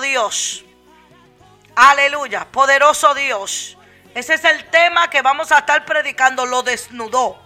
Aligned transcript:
Dios. 0.00 0.64
Aleluya. 1.74 2.46
Poderoso 2.50 3.14
Dios. 3.14 3.76
Ese 4.14 4.34
es 4.34 4.44
el 4.44 4.64
tema 4.70 5.08
que 5.08 5.22
vamos 5.22 5.52
a 5.52 5.58
estar 5.58 5.84
predicando. 5.84 6.44
Lo 6.46 6.62
desnudó. 6.62 7.40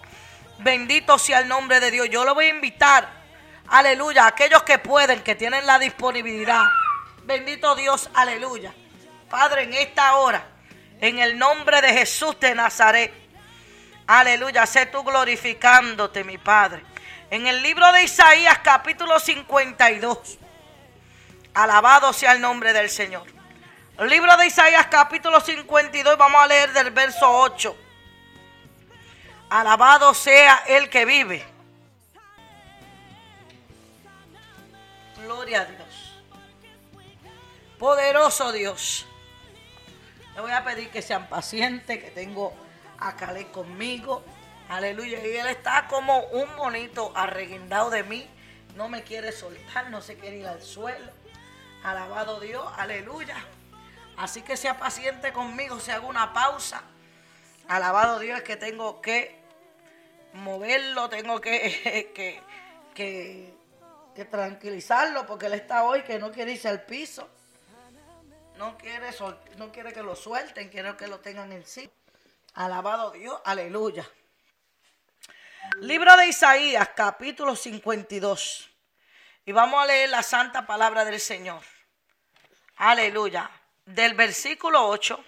Bendito 0.59 1.19
sea 1.19 1.41
el 1.41 1.49
nombre 1.49 1.81
de 1.81 1.91
Dios. 1.91 2.09
Yo 2.11 2.25
lo 2.25 2.35
voy 2.35 2.47
a 2.47 2.51
invitar. 2.51 3.09
Aleluya. 3.69 4.27
Aquellos 4.27 4.63
que 4.63 4.79
pueden, 4.79 5.23
que 5.23 5.35
tienen 5.35 5.67
la 5.67 5.79
disponibilidad. 5.79 6.65
Bendito 7.25 7.75
Dios. 7.75 8.11
Aleluya. 8.15 8.73
Padre, 9.29 9.65
en 9.65 9.75
esta 9.75 10.17
hora, 10.17 10.47
en 11.01 11.19
el 11.19 11.39
nombre 11.39 11.81
de 11.83 11.93
Jesús 11.93 12.39
de 12.41 12.55
Nazaret. 12.55 13.13
Aleluya. 14.07 14.67
Sé 14.67 14.87
tú 14.87 15.03
glorificándote, 15.03 16.25
mi 16.25 16.39
Padre. 16.39 16.83
En 17.31 17.47
el 17.47 17.63
libro 17.63 17.91
de 17.93 18.05
Isaías 18.05 18.59
capítulo 18.63 19.19
52. 19.19 20.39
Alabado 21.57 22.13
sea 22.13 22.33
el 22.33 22.43
nombre 22.43 22.75
del 22.75 22.91
Señor. 22.91 23.25
Libro 24.01 24.37
de 24.37 24.47
Isaías 24.47 24.89
capítulo 24.89 25.41
52 25.41 26.19
vamos 26.19 26.43
a 26.43 26.47
leer 26.47 26.71
del 26.75 26.91
verso 26.91 27.27
8. 27.31 27.75
Alabado 29.49 30.13
sea 30.13 30.65
el 30.67 30.91
que 30.91 31.07
vive. 31.07 31.43
Gloria 35.25 35.63
a 35.63 35.65
Dios. 35.65 36.21
Poderoso 37.79 38.53
Dios. 38.53 39.07
Le 40.35 40.43
voy 40.43 40.53
a 40.53 40.63
pedir 40.63 40.91
que 40.91 41.01
sean 41.01 41.27
pacientes, 41.27 42.05
que 42.05 42.11
tengo 42.11 42.53
a 42.99 43.17
Calé 43.17 43.47
conmigo. 43.47 44.23
Aleluya. 44.69 45.27
Y 45.27 45.37
él 45.39 45.47
está 45.47 45.87
como 45.87 46.19
un 46.19 46.55
monito 46.57 47.13
arreguindado 47.15 47.89
de 47.89 48.03
mí. 48.03 48.29
No 48.75 48.91
me 48.91 49.05
quiere 49.05 49.33
soltar, 49.33 49.89
no 49.89 50.03
se 50.03 50.19
quiere 50.19 50.37
ir 50.37 50.47
al 50.47 50.61
suelo. 50.61 51.16
Alabado 51.87 52.41
Dios, 52.41 52.67
aleluya. 52.79 53.37
Así 54.17 54.43
que 54.43 54.57
sea 54.57 54.77
paciente 54.77 55.33
conmigo, 55.33 55.79
si 55.79 55.93
hago 55.93 56.09
una 56.09 56.33
pausa. 56.33 56.83
Alabado 57.69 58.19
Dios, 58.19 58.39
es 58.39 58.45
que 58.45 58.57
tengo 58.57 59.01
que 59.01 59.39
moverlo, 60.33 61.09
tengo 61.09 61.41
que, 61.41 62.43
que, 62.93 63.55
que, 64.17 64.25
tranquilizarlo, 64.25 65.29
porque 65.29 65.47
él 65.47 65.55
está 65.55 65.85
hoy 65.85 66.03
que 66.03 66.19
no 66.19 66.33
quiere 66.33 66.55
irse 66.55 66.69
al 66.69 66.83
piso. 66.83 67.29
No 68.57 68.77
quiere, 68.77 69.11
no 69.57 69.71
quiere 69.71 69.93
que 69.93 70.03
lo 70.03 70.17
suelten, 70.17 70.69
quiere 70.71 70.97
que 70.97 71.07
lo 71.07 71.21
tengan 71.21 71.53
en 71.53 71.65
sí. 71.65 71.89
Alabado 72.55 73.13
Dios, 73.13 73.41
aleluya. 73.45 74.05
Libro 75.83 76.17
de 76.17 76.27
Isaías, 76.27 76.89
capítulo 76.97 77.55
52. 77.55 78.71
Y 79.45 79.53
vamos 79.53 79.81
a 79.81 79.87
leer 79.87 80.11
la 80.11 80.25
santa 80.25 80.67
palabra 80.67 81.05
del 81.05 81.21
Señor. 81.21 81.76
Aleluya. 82.77 83.51
Del 83.85 84.15
versículo 84.15 84.87
8 84.89 85.25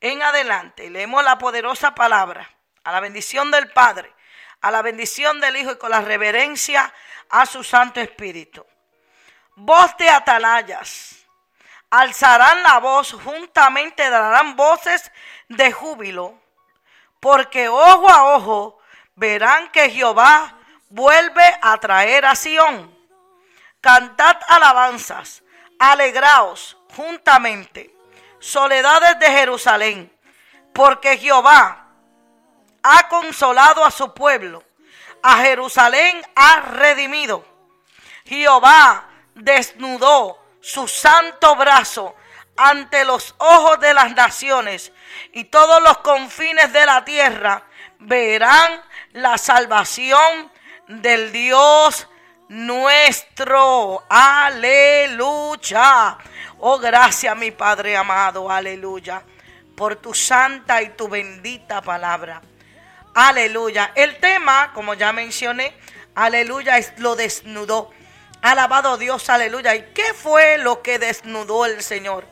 en 0.00 0.22
adelante, 0.22 0.90
leemos 0.90 1.24
la 1.24 1.38
poderosa 1.38 1.94
palabra. 1.94 2.50
A 2.84 2.92
la 2.92 3.00
bendición 3.00 3.50
del 3.50 3.72
Padre, 3.72 4.12
a 4.60 4.70
la 4.70 4.82
bendición 4.82 5.40
del 5.40 5.56
Hijo 5.56 5.72
y 5.72 5.78
con 5.78 5.90
la 5.90 6.00
reverencia 6.00 6.92
a 7.30 7.44
su 7.46 7.64
Santo 7.64 8.00
Espíritu. 8.00 8.64
Voz 9.56 9.96
de 9.96 10.08
atalayas. 10.08 11.16
Alzarán 11.90 12.62
la 12.62 12.78
voz, 12.78 13.12
juntamente 13.12 14.08
darán 14.08 14.54
voces 14.54 15.10
de 15.48 15.72
júbilo, 15.72 16.40
porque 17.18 17.68
ojo 17.68 18.08
a 18.08 18.36
ojo 18.36 18.78
verán 19.14 19.70
que 19.72 19.90
Jehová 19.90 20.58
vuelve 20.88 21.58
a 21.62 21.78
traer 21.78 22.26
a 22.26 22.36
Sión. 22.36 22.96
Cantad 23.80 24.36
alabanzas, 24.48 25.42
alegraos 25.78 26.76
juntamente, 26.94 27.94
soledades 28.38 29.18
de 29.18 29.26
Jerusalén, 29.26 30.12
porque 30.72 31.18
Jehová 31.18 31.88
ha 32.82 33.08
consolado 33.08 33.84
a 33.84 33.90
su 33.90 34.14
pueblo, 34.14 34.62
a 35.22 35.38
Jerusalén 35.38 36.22
ha 36.34 36.60
redimido. 36.60 37.44
Jehová 38.24 39.08
desnudó 39.34 40.38
su 40.60 40.88
santo 40.88 41.56
brazo 41.56 42.14
ante 42.56 43.04
los 43.04 43.34
ojos 43.38 43.78
de 43.80 43.94
las 43.94 44.14
naciones 44.14 44.92
y 45.32 45.44
todos 45.44 45.82
los 45.82 45.98
confines 45.98 46.72
de 46.72 46.86
la 46.86 47.04
tierra 47.04 47.64
verán 47.98 48.82
la 49.12 49.38
salvación 49.38 50.50
del 50.88 51.32
Dios 51.32 52.08
nuestro. 52.48 54.04
Aleluya. 54.08 55.48
Oh, 56.58 56.78
gracias 56.78 57.36
mi 57.36 57.50
Padre 57.50 57.96
amado. 57.96 58.50
Aleluya. 58.50 59.22
Por 59.76 59.96
tu 59.96 60.14
santa 60.14 60.82
y 60.82 60.90
tu 60.90 61.08
bendita 61.08 61.82
palabra. 61.82 62.40
Aleluya. 63.14 63.92
El 63.94 64.16
tema, 64.18 64.72
como 64.74 64.94
ya 64.94 65.12
mencioné, 65.12 65.74
aleluya, 66.14 66.78
es 66.78 66.98
lo 66.98 67.16
desnudó. 67.16 67.90
Alabado 68.42 68.96
Dios, 68.98 69.28
aleluya. 69.30 69.74
¿Y 69.74 69.92
qué 69.94 70.14
fue 70.14 70.58
lo 70.58 70.82
que 70.82 70.98
desnudó 70.98 71.66
el 71.66 71.82
Señor? 71.82 72.26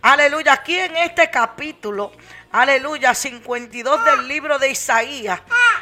Aleluya. 0.00 0.54
Aquí 0.54 0.78
en 0.78 0.96
este 0.96 1.30
capítulo, 1.30 2.12
aleluya, 2.52 3.14
52 3.14 4.04
del 4.04 4.28
libro 4.28 4.58
de 4.58 4.70
Isaías, 4.70 5.40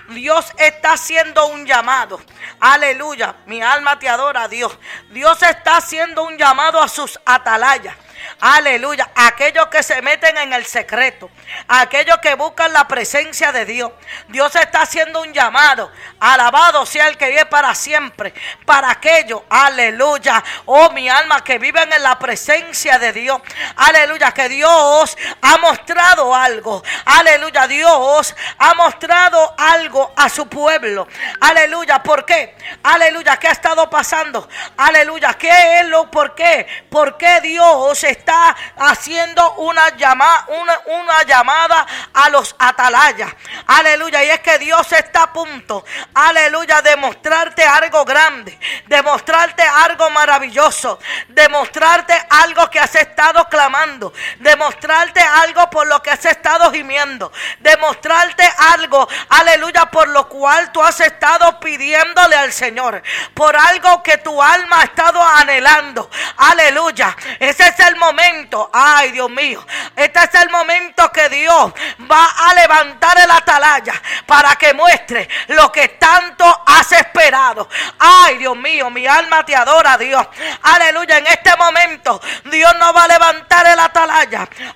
Dios 0.09 0.47
está 0.57 0.95
haciendo 0.95 1.47
un 1.49 1.67
llamado. 1.67 2.21
Aleluya, 2.59 3.37
mi 3.47 3.63
alma 3.63 3.99
te 3.99 4.09
adora, 4.09 4.49
Dios. 4.49 4.77
Dios 5.11 5.43
está 5.43 5.77
haciendo 5.77 6.25
un 6.25 6.37
llamado 6.37 6.83
a 6.83 6.89
sus 6.89 7.19
atalayas. 7.25 7.95
Aleluya. 8.41 9.11
Aquellos 9.15 9.67
que 9.67 9.83
se 9.83 10.01
meten 10.03 10.37
en 10.39 10.53
el 10.53 10.65
secreto. 10.65 11.31
Aquellos 11.69 12.19
que 12.19 12.35
buscan 12.35 12.73
la 12.73 12.89
presencia 12.89 13.53
de 13.53 13.65
Dios. 13.65 13.93
Dios 14.29 14.55
está 14.57 14.83
haciendo 14.83 15.21
un 15.23 15.33
llamado. 15.33 15.91
Alabado 16.19 16.87
sea 16.87 17.09
el 17.09 17.17
que 17.17 17.29
vive 17.29 17.47
para 17.47 17.75
siempre. 17.75 18.33
Para 18.65 18.91
aquellos. 18.91 19.43
Aleluya. 19.49 20.43
Oh, 20.67 20.91
mi 20.91 21.09
alma 21.09 21.45
que 21.45 21.59
viven 21.59 21.93
en 21.93 22.03
la 22.03 22.19
presencia 22.19 22.99
de 22.99 23.13
Dios. 23.13 23.41
Aleluya. 23.77 24.33
Que 24.33 24.49
Dios 24.49 25.17
ha 25.43 25.59
mostrado 25.59 26.35
algo. 26.35 26.83
Aleluya. 27.05 27.67
Dios 27.67 28.35
ha 28.59 28.75
mostrado 28.75 29.55
algo 29.59 30.13
a 30.17 30.29
su 30.29 30.49
pueblo. 30.49 31.07
Aleluya. 31.41 32.03
¿Por 32.03 32.25
qué? 32.25 32.57
Aleluya. 32.83 33.37
¿Qué 33.37 33.49
ha 33.49 33.53
estado 33.53 33.89
pasando? 33.91 34.49
Aleluya. 34.77 35.35
¿Qué 35.35 35.81
es 35.81 35.87
lo? 35.87 36.11
¿Por 36.11 36.35
qué? 36.35 36.67
¿Por 36.91 37.17
qué 37.17 37.41
Dios 37.41 38.05
está 38.11 38.57
haciendo 38.77 39.55
una 39.55 39.97
llamada, 39.97 40.47
una, 40.87 41.23
llamada 41.25 41.87
a 42.13 42.29
los 42.31 42.55
atalayas. 42.59 43.33
Aleluya. 43.67 44.25
Y 44.25 44.31
es 44.31 44.41
que 44.41 44.59
Dios 44.59 44.91
está 44.93 45.25
a 45.25 45.33
punto, 45.33 45.85
aleluya, 46.15 46.83
de 46.83 46.97
mostrarte 46.97 47.65
algo 47.65 48.05
grande, 48.05 48.59
de 48.87 49.03
mostrarte 49.03 49.63
algo 49.63 50.11
maravilloso, 50.11 50.99
de 51.29 51.49
mostrarte 51.49 52.15
algo 52.31 52.69
que 52.71 52.81
has 52.81 52.95
estado 52.95 53.49
clamando, 53.49 54.13
de 54.39 54.57
mostrarte 54.57 55.21
algo 55.21 55.69
por 55.71 55.87
lo 55.87 56.03
que 56.03 56.11
has 56.11 56.25
estado 56.25 56.71
gimiendo, 56.73 57.33
de 57.61 57.77
mostrarte 57.77 58.49
algo, 58.75 59.09
aleluya, 59.29 59.87
por 59.87 60.09
lo 60.09 60.29
cual 60.29 60.73
tú 60.73 60.83
has 60.83 61.01
estado 61.01 61.61
pidiéndole 61.61 62.37
al 62.37 62.53
Señor, 62.53 63.03
por 63.35 63.57
algo 63.57 64.03
que 64.03 64.19
tu 64.19 64.43
alma 64.43 64.81
ha 64.81 64.85
estado 64.85 65.23
anhelando. 65.23 66.11
Aleluya. 66.37 67.17
Ese 67.39 67.69
es 67.69 67.81
el 67.81 67.97
momento 68.01 68.69
ay 68.73 69.13
Dios 69.13 69.31
mío, 69.31 69.65
este 69.95 70.19
es 70.19 70.35
el 70.35 70.51
momento 70.51 71.13
que 71.13 71.29
Dios 71.29 71.73
va 72.11 72.27
a 72.49 72.55
levantar 72.55 73.19
el 73.19 73.31
atalaya 73.31 73.95
para 74.27 74.57
que 74.57 74.75
muestre 74.75 75.29
lo 75.49 75.71
que 75.71 75.89
tanto 75.91 76.63
has 76.67 76.91
esperado. 76.91 77.69
Ay 77.99 78.39
Dios 78.39 78.57
mío, 78.57 78.91
mi 78.91 79.07
alma 79.07 79.45
te 79.45 79.55
adora 79.55 79.97
Dios. 79.97 80.27
Aleluya, 80.63 81.19
en 81.19 81.27
este 81.29 81.57
momento 81.57 82.21
Dios 82.45 82.75
no 82.79 82.93
va 82.93 83.05
a 83.05 83.09
levantar 83.09 83.50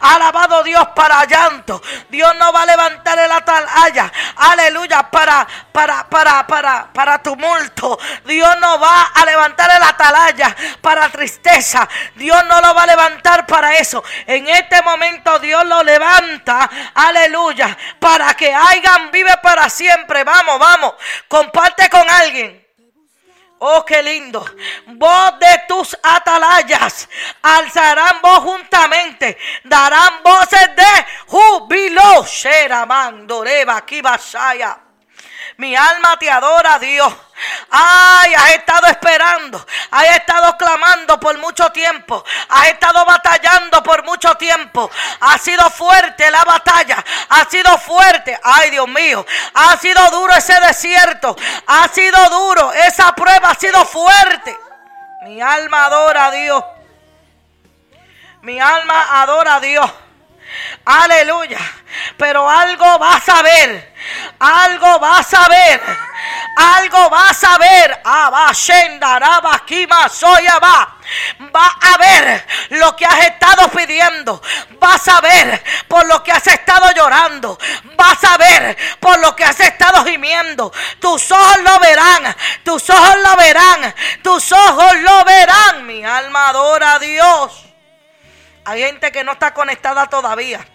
Alabado 0.01 0.63
Dios 0.63 0.89
para 0.95 1.25
llanto. 1.25 1.83
Dios 2.09 2.35
no 2.37 2.53
va 2.53 2.63
a 2.63 2.67
levantar 2.67 3.19
el 3.19 3.31
atalaya. 3.31 4.13
Aleluya, 4.37 5.11
para, 5.11 5.47
para, 5.73 6.09
para, 6.09 6.47
para, 6.47 6.93
para 6.93 7.23
tumulto. 7.23 7.99
Dios 8.25 8.57
no 8.61 8.79
va 8.79 9.11
a 9.15 9.25
levantar 9.25 9.71
el 9.77 9.83
atalaya 9.83 10.55
para 10.81 11.09
tristeza. 11.09 11.89
Dios 12.15 12.45
no 12.47 12.61
lo 12.61 12.75
va 12.75 12.83
a 12.83 12.87
levantar 12.87 13.47
para 13.47 13.77
eso. 13.77 14.03
En 14.27 14.49
este 14.49 14.83
momento 14.83 15.39
Dios 15.39 15.65
lo 15.67 15.83
levanta, 15.83 16.71
aleluya, 16.95 17.77
para 17.99 18.35
que 18.35 18.53
hagan 18.53 19.11
vive 19.11 19.37
para 19.43 19.69
siempre. 19.69 20.25
Vamos, 20.25 20.59
vamos, 20.59 20.95
comparte 21.29 21.89
con 21.89 22.09
alguien. 22.09 22.64
Oh, 23.67 23.83
qué 23.83 24.03
lindo. 24.03 24.45
Voz 24.89 25.39
de 25.39 25.63
tus 25.67 25.97
atalayas. 26.03 27.09
Alzarán 27.41 28.21
voz 28.21 28.41
juntamente. 28.41 29.39
Darán 29.65 30.23
voces 30.23 30.77
de 30.77 31.07
júbilo. 31.27 32.27
Sheramandoreba, 32.27 33.81
Kibasaya. 33.87 34.84
Mi 35.57 35.77
alma 35.77 36.19
te 36.19 36.31
adora, 36.31 36.79
Dios. 36.79 37.13
Ay, 37.71 38.35
has 38.35 38.51
estado 38.53 38.87
esperando, 38.87 39.65
has 39.91 40.05
estado 40.17 40.57
clamando 40.57 41.19
por 41.19 41.37
mucho 41.39 41.71
tiempo, 41.71 42.25
has 42.49 42.69
estado 42.69 43.05
batallando 43.05 43.83
por 43.83 44.05
mucho 44.05 44.35
tiempo. 44.37 44.91
Ha 45.21 45.39
sido 45.39 45.69
fuerte 45.71 46.31
la 46.31 46.45
batalla, 46.45 47.05
ha 47.29 47.45
sido 47.45 47.77
fuerte. 47.79 48.39
Ay, 48.43 48.71
Dios 48.71 48.89
mío, 48.89 49.25
ha 49.55 49.77
sido 49.77 50.11
duro 50.11 50.33
ese 50.35 50.59
desierto, 50.61 51.37
ha 51.67 51.89
sido 51.89 52.31
duro, 52.31 52.73
esa 52.73 53.15
prueba 53.15 53.51
ha 53.51 53.55
sido 53.55 53.85
fuerte. 53.85 54.59
Mi 55.23 55.41
alma 55.41 55.87
adora 55.87 56.27
a 56.27 56.31
Dios. 56.31 56.65
Mi 58.43 58.61
alma 58.61 59.23
adora 59.23 59.57
a 59.57 59.61
Dios. 59.61 59.91
Aleluya. 60.85 61.59
Pero 62.17 62.49
algo 62.49 62.99
vas 62.99 63.29
a 63.29 63.43
ver. 63.43 63.95
Algo 64.39 64.99
vas 64.99 65.35
a 65.35 65.49
ver. 65.49 65.81
Algo 66.57 67.11
vas 67.11 67.45
a 67.45 67.59
ver. 67.59 68.01
Va 71.55 71.77
a 71.81 71.97
ver 71.99 72.47
lo 72.71 72.97
que 72.97 73.07
has 73.07 73.25
estado 73.27 73.69
pidiendo. 73.71 74.41
Vas 74.79 75.07
a 75.09 75.21
ver 75.21 75.63
por 75.89 76.07
lo 76.07 76.23
que 76.23 76.33
has 76.33 76.47
estado 76.47 76.91
llorando. 76.93 77.59
Vas 77.97 78.23
a 78.25 78.37
ver 78.37 78.77
por 79.01 79.19
lo 79.19 79.35
que 79.35 79.45
has 79.45 79.59
estado 79.61 80.05
gimiendo. 80.05 80.73
Tus 81.01 81.31
ojos 81.31 81.59
lo 81.61 81.79
verán. 81.81 82.37
Tus 82.65 82.89
ojos 82.91 83.17
lo 83.23 83.37
verán. 83.37 83.95
Tus 84.23 84.53
ojos 84.53 84.97
lo 85.01 85.25
verán. 85.25 85.87
Mi 85.87 86.05
alma 86.05 86.49
adora 86.49 86.95
a 86.95 86.99
Dios. 86.99 87.65
Hay 88.67 88.81
gente 88.81 89.13
que 89.13 89.25
no 89.25 89.33
está 89.33 89.53
conectada 89.53 90.07
todavía. 90.07 90.67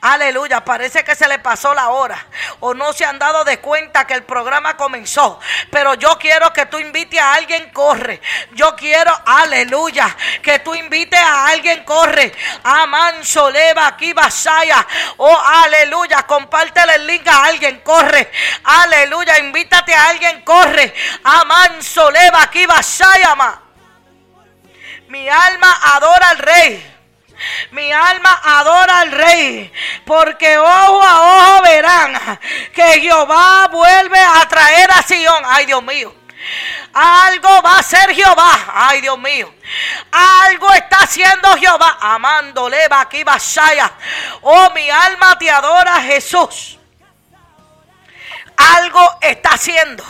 Aleluya, 0.00 0.64
parece 0.64 1.04
que 1.04 1.14
se 1.14 1.28
le 1.28 1.38
pasó 1.38 1.74
la 1.74 1.90
hora 1.90 2.26
o 2.60 2.74
no 2.74 2.92
se 2.92 3.04
han 3.04 3.18
dado 3.18 3.44
de 3.44 3.58
cuenta 3.60 4.06
que 4.06 4.14
el 4.14 4.22
programa 4.22 4.76
comenzó. 4.76 5.38
Pero 5.70 5.94
yo 5.94 6.18
quiero 6.18 6.52
que 6.52 6.66
tú 6.66 6.78
invites 6.78 7.20
a 7.20 7.34
alguien, 7.34 7.70
corre. 7.70 8.20
Yo 8.52 8.74
quiero, 8.76 9.12
aleluya, 9.26 10.16
que 10.42 10.58
tú 10.60 10.74
invites 10.74 11.20
a 11.20 11.48
alguien, 11.48 11.84
corre. 11.84 12.32
Aman, 12.64 13.24
soleva, 13.24 13.88
aquí 13.88 14.12
vasaya. 14.12 14.86
Oh, 15.18 15.38
aleluya, 15.38 16.22
compártele 16.22 16.94
el 16.94 17.06
link 17.06 17.26
a 17.26 17.44
alguien, 17.44 17.80
corre. 17.80 18.30
Aleluya, 18.64 19.38
invítate 19.38 19.94
a 19.94 20.08
alguien, 20.08 20.42
corre. 20.42 20.94
Aman, 21.24 21.82
soleva, 21.82 22.42
aquí 22.42 22.66
vasaya, 22.66 23.36
Mi 25.08 25.28
alma 25.28 25.80
adora 25.94 26.30
al 26.30 26.38
rey. 26.38 26.99
Mi 27.70 27.92
alma 27.92 28.40
adora 28.44 29.00
al 29.00 29.12
rey, 29.12 29.72
porque 30.04 30.58
ojo 30.58 31.02
a 31.02 31.20
ojo 31.20 31.62
verán 31.62 32.38
que 32.74 33.00
Jehová 33.00 33.68
vuelve 33.68 34.18
a 34.18 34.48
traer 34.48 34.90
a 34.90 35.02
Sion. 35.02 35.42
Ay, 35.46 35.66
Dios 35.66 35.82
mío. 35.82 36.14
Algo 36.92 37.62
va 37.62 37.78
a 37.78 37.82
ser 37.82 38.14
Jehová. 38.14 38.52
Ay, 38.74 39.00
Dios 39.00 39.18
mío. 39.18 39.52
Algo 40.10 40.72
está 40.72 40.98
haciendo 40.98 41.56
Jehová. 41.56 41.98
Amándole, 42.00 42.78
aquí 42.90 43.22
Basaya. 43.24 43.92
Oh, 44.42 44.70
mi 44.70 44.88
alma 44.90 45.38
te 45.38 45.50
adora, 45.50 46.00
Jesús. 46.02 46.78
Algo 48.56 49.18
está 49.20 49.50
haciendo. 49.50 50.04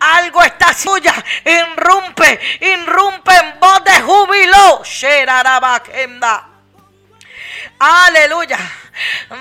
Algo 0.00 0.42
está 0.42 0.72
suya. 0.72 1.14
Irrumpe, 1.44 2.58
irrumpe 2.60 3.34
en 3.34 3.60
voz 3.60 3.84
de 3.84 4.00
júbilo. 4.02 4.82
Aleluya. 7.78 8.58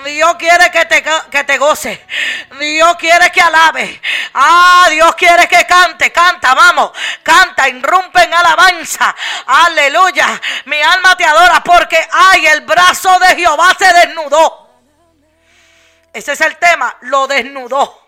Dios 0.04 0.36
quiere 0.36 0.70
que 0.70 0.86
te, 0.86 1.04
que 1.32 1.44
te 1.44 1.58
goce. 1.58 2.06
Dios 2.60 2.96
quiere 2.98 3.32
que 3.32 3.42
alabe. 3.42 4.02
Ah, 4.34 4.88
Dios 4.90 5.16
quiere 5.16 5.48
que 5.48 5.66
cante. 5.66 6.12
Canta, 6.12 6.54
vamos. 6.54 6.92
Canta, 7.24 7.70
irrumpe 7.70 8.24
en 8.24 8.34
alabanza. 8.34 9.16
Aleluya. 9.46 10.40
Mi 10.66 10.82
alma 10.82 11.16
te 11.16 11.26
adora 11.26 11.64
porque, 11.64 12.06
ay, 12.12 12.48
el 12.48 12.62
brazo 12.62 13.18
de 13.20 13.36
Jehová 13.36 13.76
se 13.78 13.92
desnudó. 13.94 14.70
Ese 16.12 16.34
es 16.34 16.42
el 16.42 16.58
tema. 16.58 16.96
Lo 17.02 17.28
desnudó. 17.28 18.02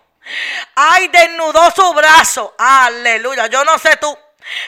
Ay, 0.75 1.07
desnudó 1.07 1.71
su 1.71 1.94
brazo. 1.94 2.56
Aleluya. 2.57 3.48
Yo 3.48 3.63
no 3.63 3.77
sé 3.80 3.95
tú. 3.98 4.18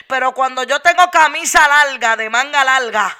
Pero 0.06 0.32
cuando 0.32 0.62
yo 0.64 0.80
tengo 0.80 1.10
camisa 1.10 1.66
larga, 1.66 2.16
de 2.16 2.28
manga 2.28 2.64
larga, 2.64 3.16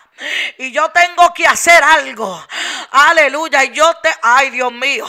y 0.58 0.72
yo 0.72 0.88
tengo 0.90 1.32
que 1.34 1.46
hacer 1.46 1.82
algo. 1.82 2.46
Aleluya. 2.90 3.64
Y 3.64 3.72
yo 3.72 3.94
te, 4.02 4.10
ay 4.22 4.50
Dios 4.50 4.72
mío. 4.72 5.06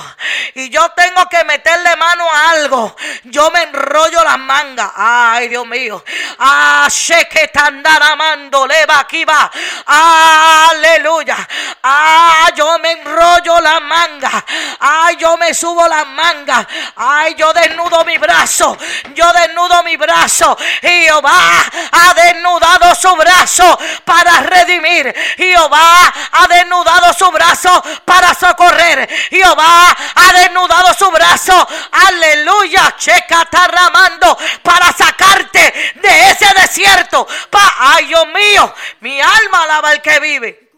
Y 0.55 0.69
yo 0.69 0.89
tengo 0.91 1.27
que 1.29 1.43
meterle 1.43 1.95
mano 1.95 2.25
a 2.31 2.49
algo. 2.51 2.95
Yo 3.25 3.49
me 3.51 3.63
enrollo 3.63 4.23
las 4.23 4.39
mangas. 4.39 4.91
Ay 4.95 5.47
Dios 5.49 5.65
mío. 5.67 6.03
Ah, 6.39 6.87
que 7.29 7.47
te 7.47 7.59
amando. 7.59 8.67
Leva 8.67 8.99
aquí 8.99 9.25
va. 9.25 9.51
Aleluya. 9.85 11.37
Ah, 11.83 12.49
yo 12.55 12.77
me 12.79 12.91
enrollo 12.91 13.59
las 13.59 13.81
mangas. 13.81 14.43
Ay, 14.79 15.17
yo 15.17 15.37
me 15.37 15.53
subo 15.53 15.87
las 15.87 16.07
mangas. 16.07 16.67
Ay, 16.95 17.35
yo 17.35 17.51
desnudo 17.53 18.03
mi 18.05 18.17
brazo. 18.17 18.77
Yo 19.13 19.31
desnudo 19.33 19.83
mi 19.83 19.97
brazo. 19.97 20.57
Jehová 20.81 21.63
ha 21.91 22.13
desnudado 22.13 22.95
su 22.95 23.15
brazo 23.15 23.79
para 24.05 24.41
redimir 24.41 25.00
Jehová 25.37 26.13
ha 26.31 26.47
desnudado 26.47 27.13
su 27.13 27.29
brazo 27.31 27.83
para 28.05 28.33
socorrer. 28.33 29.09
Jehová 29.29 29.95
ha 30.15 30.33
desnudado 30.33 30.93
su 30.93 31.09
brazo. 31.11 31.67
Aleluya. 31.91 32.95
Checa 32.97 33.47
ramando 33.67 34.37
para 34.63 34.91
sacarte 34.93 35.93
de 35.95 36.31
ese 36.31 36.45
desierto. 36.53 37.27
Pa, 37.49 37.75
ay 37.79 38.07
Dios 38.07 38.27
mío, 38.27 38.73
mi 38.99 39.19
alma 39.19 39.63
alaba 39.63 39.89
al 39.89 40.01
que 40.01 40.19
vive. 40.19 40.71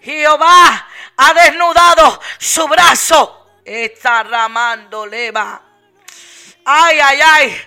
Jehová 0.00 0.88
ha 1.16 1.34
desnudado 1.34 2.20
su 2.38 2.66
brazo. 2.68 3.40
Está 3.64 4.22
ramando 4.22 5.06
leva. 5.06 5.62
Ay, 6.66 6.98
ay, 6.98 7.20
ay, 7.20 7.60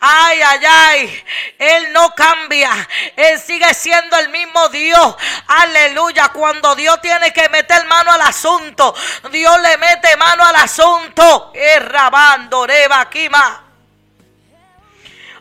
ay, 0.00 0.42
ay, 0.42 0.64
ay. 0.66 1.24
Él 1.58 1.92
no 1.92 2.14
cambia. 2.14 2.70
Él 3.16 3.40
sigue 3.40 3.72
siendo 3.72 4.18
el 4.18 4.28
mismo 4.28 4.68
Dios. 4.68 5.16
Aleluya. 5.46 6.28
Cuando 6.28 6.74
Dios 6.74 7.00
tiene 7.00 7.32
que 7.32 7.48
meter 7.48 7.86
mano 7.86 8.12
al 8.12 8.20
asunto, 8.20 8.94
Dios 9.30 9.60
le 9.62 9.78
mete 9.78 10.16
mano 10.18 10.44
al 10.44 10.56
asunto. 10.56 11.50
Errabando, 11.54 12.66
reba, 12.66 13.08
quima. 13.08 13.64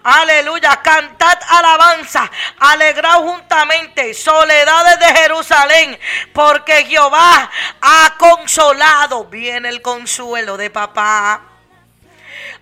Aleluya, 0.03 0.81
cantad 0.81 1.37
alabanza, 1.47 2.27
alegraos 2.57 3.21
juntamente, 3.21 4.15
soledades 4.15 4.97
de 4.97 5.05
Jerusalén, 5.05 5.99
porque 6.33 6.85
Jehová 6.85 7.51
ha 7.81 8.15
consolado. 8.17 9.25
Viene 9.25 9.69
el 9.69 9.81
consuelo 9.83 10.57
de 10.57 10.71
papá. 10.71 11.50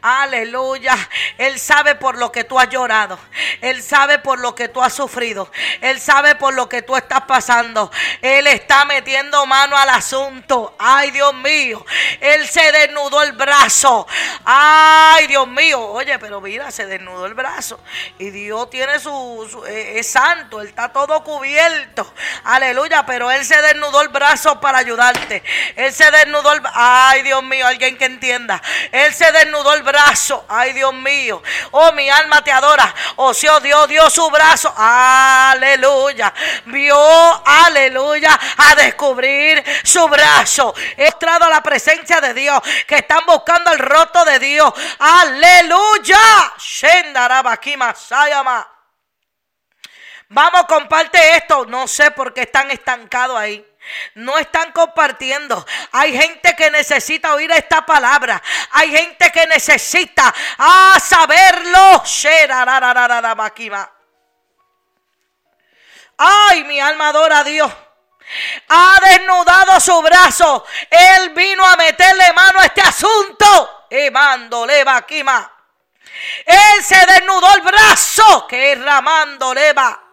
Aleluya. 0.02 0.96
Él 1.38 1.60
sabe 1.60 1.96
por 1.96 2.18
lo 2.18 2.32
que 2.32 2.44
tú 2.44 2.60
has 2.60 2.70
llorado. 2.70 3.20
Él 3.62 3.82
sabe 3.84 4.20
por 4.20 4.40
lo 4.40 4.56
que 4.56 4.70
tú 4.70 4.82
has 4.82 4.94
sufrido. 4.94 5.52
Él 5.82 6.00
sabe 6.00 6.36
por 6.36 6.54
lo 6.54 6.70
que 6.70 6.82
tú 6.82 6.96
estás 6.96 7.22
pasando. 7.22 7.92
Él 8.22 8.48
está 8.48 8.86
metiendo 8.86 9.46
mano 9.46 9.78
al 9.78 9.90
asunto. 9.90 10.76
Ay, 10.80 11.12
Dios 11.12 11.34
mío. 11.36 11.86
Él 12.22 12.48
se 12.48 12.72
desnudó 12.72 13.22
el 13.24 13.34
brazo. 13.34 14.08
Ay, 14.46 15.28
Dios 15.28 15.48
mío. 15.48 15.82
Oye, 15.82 16.18
pero 16.20 16.42
mira, 16.42 16.72
se 16.72 16.86
desnudó 16.86 17.26
el 17.26 17.34
brazo. 17.34 17.80
Y 18.18 18.30
Dios 18.30 18.70
tiene 18.70 19.00
su, 19.00 19.64
eh, 19.68 20.00
es 20.00 20.12
santo. 20.12 20.62
Él 20.62 20.70
está 20.70 20.90
todo 20.94 21.24
cubierto. 21.24 22.14
Aleluya. 22.44 23.06
Pero 23.06 23.30
Él 23.32 23.46
se 23.46 23.62
desnudó 23.62 24.02
el 24.02 24.10
brazo 24.10 24.60
para 24.60 24.80
ayudarte. 24.80 25.44
Él 25.76 25.94
se 25.94 26.10
desnudó 26.12 26.54
el 26.54 26.62
Ay, 26.74 27.24
Dios 27.24 27.44
mío. 27.44 27.68
Alguien 27.68 27.98
que 27.98 28.06
entienda. 28.06 28.62
Él 28.92 29.14
se 29.14 29.32
desnudó 29.32 29.69
el 29.74 29.84
brazo. 29.84 30.46
Ay, 30.48 30.74
Dios 30.74 30.94
mío. 30.94 31.42
Oh, 31.72 31.92
mi 31.92 32.10
alma 32.10 32.44
te 32.44 32.52
adora. 32.52 32.94
Oh, 33.18 33.34
si 33.34 33.48
oh, 33.48 33.60
Dios 33.60 33.88
dio 33.88 34.10
su 34.10 34.30
brazo. 34.30 34.74
Aleluya. 34.76 36.34
Vio, 36.66 36.98
aleluya, 37.46 38.40
a 38.58 38.76
descubrir 38.76 39.64
su 39.84 40.08
brazo. 40.08 40.74
He 40.98 41.06
mostrado 41.06 41.46
a 41.46 41.50
la 41.50 41.62
presencia 41.62 42.22
de 42.22 42.34
Dios. 42.34 42.60
Que 42.88 42.96
están 42.98 43.26
buscando 43.26 43.72
el 43.72 43.80
roto 43.80 44.24
de 44.26 44.40
Dios. 44.40 44.74
Aleluya. 45.00 46.18
Vamos, 50.30 50.66
comparte 50.68 51.36
esto. 51.36 51.66
No 51.66 51.88
sé 51.88 52.12
por 52.12 52.34
qué 52.34 52.42
están 52.42 52.72
estancados 52.72 53.38
ahí 53.38 53.69
no 54.16 54.38
están 54.38 54.72
compartiendo. 54.72 55.66
Hay 55.92 56.18
gente 56.18 56.56
que 56.56 56.70
necesita 56.72 57.34
oír 57.34 57.52
esta 57.52 57.86
palabra. 57.86 58.42
Hay 58.72 58.92
gente 58.92 59.32
que 59.32 59.48
necesita 59.48 60.34
ah, 60.58 60.98
saberlo. 61.04 62.04
Ay, 66.18 66.64
mi 66.66 66.80
alma 66.80 67.10
adora 67.10 67.40
a 67.40 67.44
Dios. 67.44 67.72
Ha 68.68 69.00
desnudado 69.02 69.80
su 69.80 70.02
brazo. 70.02 70.66
Él 70.90 71.30
vino 71.30 71.66
a 71.66 71.76
meterle 71.76 72.32
mano 72.34 72.60
a 72.60 72.66
este 72.66 72.82
asunto. 72.82 73.88
Y 73.90 74.12
mando 74.12 74.66
leva 74.66 75.02
quima. 75.06 75.52
Él 76.46 76.84
se 76.84 77.06
desnudó 77.06 77.54
el 77.56 77.62
brazo 77.62 78.46
que 78.48 78.76
ramando 78.76 79.54
leva. 79.54 80.04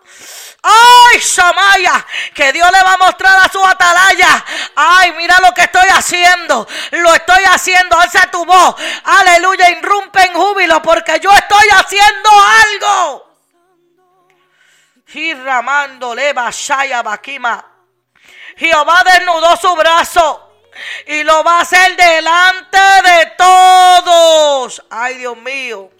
Ay, 0.69 1.21
Samaya, 1.21 2.05
que 2.35 2.53
Dios 2.53 2.69
le 2.73 2.83
va 2.83 2.95
a 2.95 2.99
mostrar 2.99 3.39
a 3.39 3.49
su 3.49 3.65
atalaya. 3.65 4.45
Ay, 4.75 5.13
mira 5.13 5.39
lo 5.41 5.55
que 5.55 5.63
estoy 5.63 5.89
haciendo. 5.89 6.67
Lo 6.91 7.15
estoy 7.15 7.45
haciendo. 7.45 7.99
Alza 7.99 8.29
tu 8.33 8.45
voz. 8.45 8.75
Aleluya, 9.05 9.71
irrumpe 9.71 10.23
en 10.23 10.35
júbilo 10.35 10.83
porque 10.83 11.21
yo 11.21 11.31
estoy 11.31 11.69
haciendo 11.71 12.31
algo. 12.65 13.39
Y 15.15 15.35
ramando 15.35 16.15
leva 16.15 16.51
Shaya 16.51 17.03
Bakima. 17.03 17.65
Jehová 18.57 19.05
desnudó 19.05 19.57
su 19.57 19.75
brazo 19.77 20.65
y 21.07 21.23
lo 21.23 21.45
va 21.45 21.59
a 21.59 21.61
hacer 21.61 21.95
delante 21.95 22.79
de 23.05 23.27
todos. 23.39 24.83
Ay, 24.91 25.19
Dios 25.19 25.37
mío. 25.37 25.91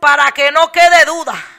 Para 0.00 0.30
que 0.32 0.52
no 0.52 0.70
quede 0.70 1.06
duda 1.06 1.55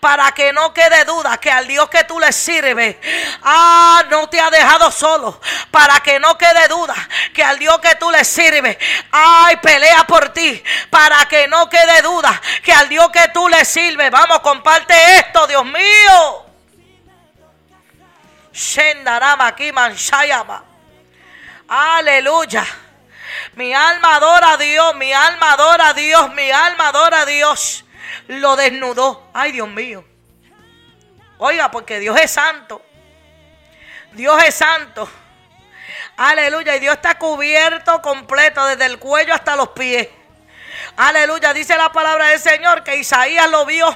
para 0.00 0.32
que 0.32 0.52
no 0.52 0.72
quede 0.72 1.04
duda 1.04 1.38
que 1.38 1.50
al 1.50 1.66
Dios 1.66 1.88
que 1.88 2.04
tú 2.04 2.18
le 2.20 2.32
sirves, 2.32 2.96
ah, 3.42 4.04
no 4.10 4.28
te 4.28 4.40
ha 4.40 4.50
dejado 4.50 4.90
solo, 4.90 5.40
para 5.70 6.00
que 6.00 6.18
no 6.20 6.36
quede 6.36 6.68
duda 6.68 6.94
que 7.32 7.42
al 7.42 7.58
Dios 7.58 7.78
que 7.80 7.94
tú 7.96 8.10
le 8.10 8.24
sirves, 8.24 8.76
ay, 9.10 9.56
pelea 9.56 10.06
por 10.06 10.30
ti, 10.30 10.62
para 10.90 11.24
que 11.26 11.48
no 11.48 11.68
quede 11.68 12.02
duda 12.02 12.40
que 12.62 12.72
al 12.72 12.88
Dios 12.88 13.10
que 13.10 13.28
tú 13.28 13.48
le 13.48 13.64
sirves, 13.64 14.10
vamos, 14.10 14.40
comparte 14.40 14.94
esto, 15.18 15.46
Dios 15.46 15.64
mío. 15.64 16.46
Aleluya. 21.68 22.64
Mi 23.54 23.74
alma 23.74 24.16
adora 24.16 24.52
a 24.52 24.56
Dios, 24.56 24.94
mi 24.94 25.12
alma 25.12 25.52
adora 25.52 25.88
a 25.88 25.94
Dios, 25.94 26.32
mi 26.34 26.50
alma 26.50 26.88
adora 26.88 27.22
a 27.22 27.26
Dios 27.26 27.83
lo 28.28 28.56
desnudó. 28.56 29.28
Ay, 29.32 29.52
Dios 29.52 29.68
mío. 29.68 30.04
Oiga, 31.38 31.70
porque 31.70 31.98
Dios 31.98 32.18
es 32.20 32.30
santo. 32.30 32.82
Dios 34.12 34.42
es 34.44 34.54
santo. 34.54 35.08
Aleluya. 36.16 36.76
Y 36.76 36.80
Dios 36.80 36.94
está 36.94 37.18
cubierto 37.18 38.00
completo 38.00 38.64
desde 38.66 38.86
el 38.86 38.98
cuello 38.98 39.34
hasta 39.34 39.56
los 39.56 39.70
pies. 39.70 40.08
Aleluya. 40.96 41.52
Dice 41.52 41.76
la 41.76 41.92
palabra 41.92 42.28
del 42.28 42.40
Señor 42.40 42.84
que 42.84 42.96
Isaías 42.96 43.50
lo 43.50 43.66
vio 43.66 43.86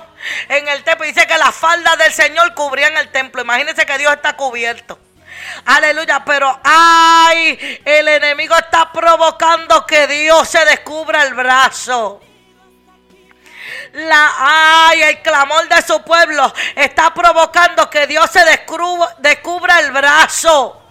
en 0.49 0.69
el 0.69 0.83
templo. 0.85 1.07
Dice 1.07 1.27
que 1.27 1.39
las 1.39 1.55
faldas 1.55 1.97
del 1.99 2.13
Señor 2.13 2.55
cubrían 2.55 2.97
el 2.97 3.11
templo. 3.11 3.43
Imagínense 3.43 3.87
que 3.87 3.99
Dios 3.99 4.13
está 4.13 4.37
cubierto. 4.37 4.99
Aleluya, 5.65 6.25
pero 6.25 6.61
ay, 6.65 7.81
el 7.85 8.09
enemigo 8.09 8.57
está 8.57 8.93
provocando 8.93 9.87
que 9.87 10.07
Dios 10.07 10.49
se 10.49 10.65
descubra 10.65 11.23
el 11.23 11.35
brazo 11.35 12.21
la 13.93 14.89
ay, 14.89 15.03
el 15.03 15.23
clamor 15.23 15.69
de 15.69 15.83
su 15.83 16.03
pueblo 16.03 16.53
está 16.75 17.13
provocando 17.13 17.89
que 17.91 18.07
Dios 18.07 18.31
se 18.31 18.45
descubra 19.19 19.81
el 19.81 19.91
brazo. 19.93 20.88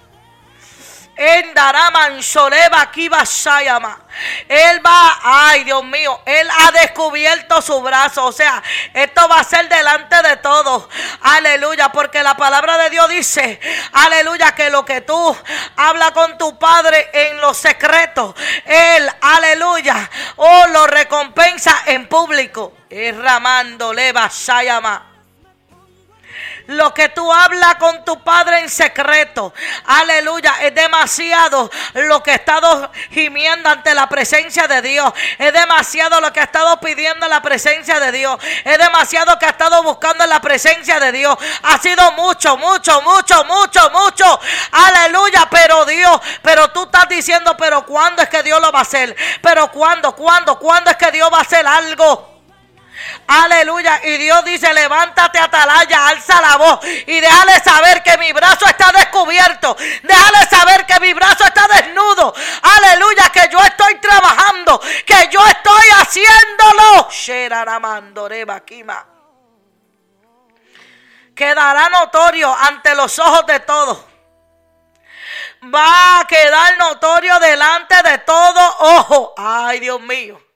En 1.18 1.54
Daraman 1.54 2.22
Soleva 2.22 2.90
Sayama. 3.26 4.00
Él 4.48 4.86
va, 4.86 5.20
ay 5.24 5.64
Dios 5.64 5.84
mío, 5.84 6.22
Él 6.26 6.48
ha 6.60 6.72
descubierto 6.72 7.62
su 7.62 7.82
brazo. 7.82 8.26
O 8.26 8.32
sea, 8.32 8.62
esto 8.94 9.28
va 9.28 9.40
a 9.40 9.44
ser 9.44 9.68
delante 9.68 10.22
de 10.22 10.38
todos. 10.38 10.88
Aleluya, 11.22 11.92
porque 11.92 12.22
la 12.22 12.38
palabra 12.38 12.78
de 12.78 12.90
Dios 12.92 13.10
dice, 13.10 13.60
aleluya, 13.94 14.54
que 14.54 14.70
lo 14.70 14.86
que 14.86 15.02
tú 15.02 15.36
hablas 15.76 16.12
con 16.12 16.38
tu 16.38 16.58
Padre 16.60 17.10
en 17.14 17.42
los 17.42 17.58
secretos, 17.58 18.36
Él, 18.66 19.10
aleluya, 19.22 20.10
o 20.36 20.46
oh, 20.46 20.68
lo 20.68 20.88
recompensa 20.88 21.84
en 21.88 22.08
público. 22.08 22.74
Es 22.90 23.18
Ramando 23.18 23.94
Leva 23.94 24.30
Sayama 24.30 25.17
lo 26.68 26.94
que 26.94 27.10
tú 27.10 27.32
hablas 27.32 27.76
con 27.76 28.04
tu 28.04 28.22
padre 28.24 28.60
en 28.60 28.70
secreto. 28.70 29.54
Aleluya. 29.86 30.56
Es 30.62 30.76
demasiado 30.76 31.70
lo 31.94 32.22
que 32.24 32.32
ha 32.32 32.36
estado 32.36 32.92
gimiendo 33.12 33.70
ante 33.70 33.94
la 33.94 34.08
presencia 34.08 34.68
de 34.68 34.82
Dios. 34.82 35.12
Es 35.38 35.54
demasiado 35.54 36.20
lo 36.22 36.32
que 36.32 36.40
ha 36.40 36.44
estado 36.44 36.80
pidiendo 36.80 37.26
en 37.26 37.32
la 37.32 37.42
presencia 37.42 38.00
de 38.00 38.12
Dios. 38.12 38.38
Es 38.64 38.78
demasiado 38.78 39.38
que 39.40 39.46
ha 39.46 39.50
estado 39.50 39.82
buscando 39.84 40.24
en 40.24 40.30
la 40.30 40.42
presencia 40.42 41.00
de 41.00 41.12
Dios. 41.12 41.38
Ha 41.64 41.78
sido 41.80 42.12
mucho, 42.14 42.58
mucho, 42.58 43.02
mucho, 43.02 43.44
mucho, 43.46 43.90
mucho. 43.92 44.40
Aleluya. 44.72 45.48
Pero 45.50 45.86
Dios, 45.86 46.20
pero 46.42 46.70
tú 46.70 46.84
estás 46.84 47.08
diciendo, 47.10 47.56
pero 47.58 47.86
¿cuándo 47.86 48.22
es 48.22 48.30
que 48.30 48.44
Dios 48.44 48.62
lo 48.62 48.72
va 48.72 48.80
a 48.80 48.84
hacer? 48.84 49.16
Pero 49.42 49.72
¿cuándo, 49.72 50.16
cuándo, 50.16 50.60
cuándo 50.60 50.92
es 50.92 50.98
que 50.98 51.12
Dios 51.12 51.30
va 51.32 51.40
a 51.40 51.42
hacer 51.42 51.66
algo? 51.66 52.37
Aleluya. 53.28 54.00
Y 54.04 54.18
Dios 54.18 54.44
dice, 54.46 54.74
levántate 54.74 55.40
atalaya, 55.40 56.08
alza 56.08 56.42
la 56.42 56.58
voz 56.58 56.80
y 56.86 57.20
déjale 57.20 57.60
saber 57.60 58.02
que 58.02 58.18
mi 58.18 58.32
brazo 58.32 58.66
está 58.66 58.92
descubierto. 58.92 59.76
Déjale 60.04 60.48
saber 60.50 60.86
que 60.86 61.00
mi 61.00 61.14
brazo 61.14 61.44
está 61.44 61.68
desnudo. 61.68 62.34
Aleluya, 62.62 63.30
que 63.30 63.50
yo 63.52 63.60
estoy 63.60 63.96
trabajando, 63.96 64.80
que 65.06 65.30
yo 65.30 65.46
estoy 65.46 65.84
haciéndolo. 66.00 67.10
Quedará 71.36 71.90
notorio 71.90 72.56
ante 72.56 72.96
los 72.96 73.20
ojos 73.20 73.46
de 73.46 73.60
todos. 73.60 74.00
Va 75.64 76.20
a 76.20 76.28
quedar 76.28 76.78
notorio 76.78 77.40
delante 77.40 77.96
de 78.04 78.20
todo 78.20 78.76
ojo. 78.80 79.34
Ay, 79.38 79.80
Dios 79.80 80.00
mío 80.02 80.47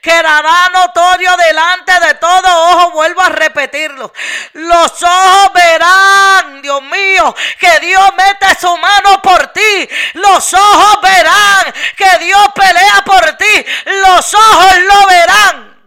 quedará 0.00 0.68
notorio 0.72 1.36
delante 1.36 1.92
de 2.06 2.14
todo 2.14 2.48
ojo. 2.70 2.90
Vuelvo 2.92 3.20
a 3.22 3.28
repetirlo. 3.28 4.12
Los 4.54 5.02
ojos 5.02 5.52
verán, 5.54 6.62
Dios 6.62 6.82
mío, 6.82 7.34
que 7.58 7.78
Dios 7.80 8.10
mete 8.16 8.54
su 8.60 8.76
mano 8.76 9.20
por 9.22 9.48
ti. 9.48 9.88
Los 10.14 10.52
ojos 10.54 11.00
verán 11.02 11.72
que 11.96 12.24
Dios 12.24 12.48
pelea 12.54 13.02
por 13.04 13.36
ti. 13.36 13.66
Los 13.84 14.34
ojos 14.34 14.78
lo 14.80 15.06
verán. 15.06 15.82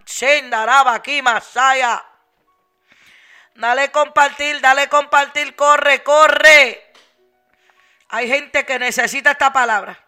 aquí, 0.88 1.22
Masaya. 1.22 2.04
Dale 3.56 3.90
compartir, 3.90 4.60
dale 4.60 4.90
compartir, 4.90 5.56
corre, 5.56 6.04
corre. 6.04 6.94
Hay 8.10 8.28
gente 8.28 8.66
que 8.66 8.78
necesita 8.80 9.32
esta 9.32 9.52
palabra. 9.52 10.05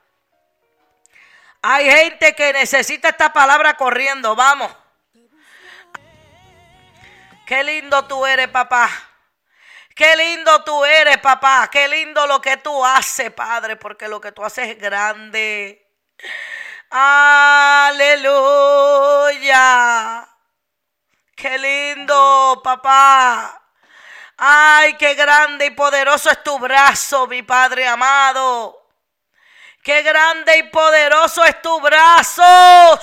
Hay 1.70 1.92
gente 1.92 2.34
que 2.34 2.54
necesita 2.54 3.10
esta 3.10 3.34
palabra 3.34 3.74
corriendo. 3.74 4.38
Vamos. 4.38 4.74
Qué 7.46 7.62
lindo 7.62 8.06
tú 8.06 8.26
eres, 8.26 8.48
papá. 8.48 8.90
Qué 9.94 10.16
lindo 10.16 10.64
tú 10.64 10.86
eres, 10.86 11.18
papá. 11.18 11.68
Qué 11.70 11.90
lindo 11.90 12.26
lo 12.26 12.40
que 12.40 12.56
tú 12.56 12.86
haces, 12.86 13.34
Padre, 13.34 13.76
porque 13.76 14.08
lo 14.08 14.22
que 14.22 14.32
tú 14.32 14.46
haces 14.46 14.70
es 14.70 14.80
grande. 14.80 15.86
Aleluya. 16.90 18.26
Qué 21.36 21.58
lindo, 21.58 22.62
papá. 22.64 23.62
Ay, 24.38 24.94
qué 24.94 25.16
grande 25.16 25.66
y 25.66 25.72
poderoso 25.72 26.30
es 26.32 26.42
tu 26.44 26.58
brazo, 26.60 27.28
mi 27.28 27.44
Padre 27.44 27.86
amado. 27.90 28.87
Qué 29.84 30.02
grande 30.04 30.58
y 30.58 30.64
poderoso 30.64 31.44
es 31.46 31.62
tu 31.62 31.80
brazo. 31.80 33.00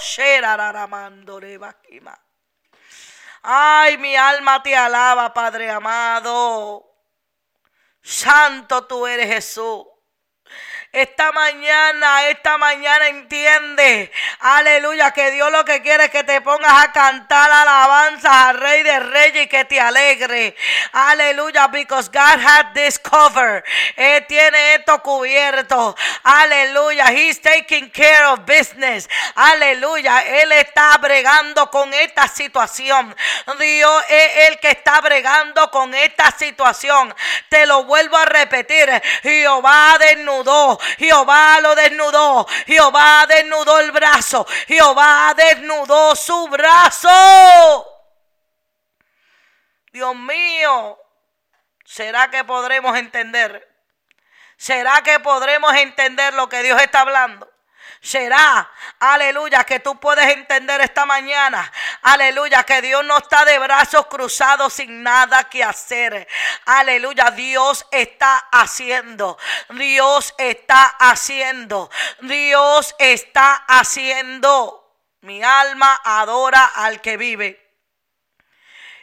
Ay, 3.43 3.99
mi 3.99 4.17
alma 4.17 4.63
te 4.63 4.75
alaba, 4.75 5.33
Padre 5.33 5.71
amado. 5.71 6.95
Santo 8.03 8.87
tú 8.87 9.07
eres 9.07 9.29
Jesús. 9.29 9.87
Esta 10.95 11.33
mañana, 11.33 12.29
esta 12.29 12.57
mañana 12.57 13.09
entiende, 13.09 14.13
aleluya, 14.39 15.11
que 15.11 15.33
Dios 15.33 15.51
lo 15.51 15.65
que 15.65 15.83
quiere 15.83 16.05
es 16.05 16.11
que 16.11 16.23
te 16.23 16.41
pongas 16.41 16.85
a 16.85 16.93
cantar 16.93 17.51
alabanzas 17.51 18.33
al 18.33 18.61
Rey 18.61 18.85
de 18.85 19.01
Reyes 19.01 19.47
y 19.47 19.49
que 19.49 19.65
te 19.65 19.81
alegre. 19.81 20.55
Aleluya, 20.93 21.67
because 21.67 22.09
God 22.09 22.39
had 22.39 22.75
this 22.75 23.01
cover. 23.01 23.65
Él 23.97 24.25
tiene 24.29 24.77
esto 24.77 25.03
cubierto. 25.03 25.97
Aleluya, 26.23 27.07
He's 27.07 27.41
taking 27.41 27.91
care 27.91 28.27
of 28.27 28.47
business. 28.47 29.09
Aleluya, 29.35 30.21
Él 30.21 30.53
está 30.53 30.97
bregando 30.99 31.73
con 31.73 31.93
esta 31.93 32.29
situación. 32.29 33.17
Dios 33.59 34.05
es 34.09 34.49
el 34.49 34.61
que 34.61 34.71
está 34.71 35.01
bregando 35.01 35.73
con 35.73 35.93
esta 35.93 36.31
situación. 36.31 37.13
Te 37.49 37.67
lo 37.67 37.83
vuelvo 37.83 38.17
a 38.17 38.27
repetir. 38.27 39.03
Jehová 39.25 39.97
desnudó 39.99 40.79
Jehová 40.99 41.61
lo 41.61 41.75
desnudó. 41.75 42.47
Jehová 42.67 43.27
desnudó 43.29 43.79
el 43.81 43.93
brazo. 43.93 44.47
Jehová 44.67 45.35
desnudó 45.37 46.15
su 46.17 46.49
brazo. 46.49 47.11
Dios 49.93 50.17
mío, 50.17 50.99
¿será 51.85 52.31
que 52.31 52.43
podremos 52.45 52.97
entender? 52.97 53.69
¿Será 54.57 55.03
que 55.03 55.21
podremos 55.21 55.75
entender 55.77 56.35
lo 56.35 56.49
que 56.49 56.63
Dios 56.63 56.81
está 56.83 57.03
hablando? 57.03 57.54
Será, 58.05 58.71
aleluya, 59.01 59.65
que 59.65 59.81
tú 59.81 59.99
puedes 59.99 60.27
entender 60.27 60.81
esta 60.83 61.07
mañana, 61.07 61.73
aleluya, 62.03 62.63
que 62.63 62.83
Dios 62.83 63.03
no 63.05 63.17
está 63.17 63.45
de 63.47 63.59
brazos 63.59 64.07
cruzados 64.07 64.75
sin 64.75 65.03
nada 65.03 65.45
que 65.45 65.65
hacer. 65.65 66.29
Aleluya, 66.67 67.31
Dios 67.31 67.87
está 67.91 68.37
haciendo, 68.53 69.39
Dios 69.71 70.35
está 70.37 70.85
haciendo, 70.99 71.91
Dios 72.21 72.95
está 72.99 73.65
haciendo. 73.67 74.83
Mi 75.23 75.43
alma 75.43 76.03
adora 76.05 76.67
al 76.75 77.01
que 77.01 77.17
vive. 77.17 77.59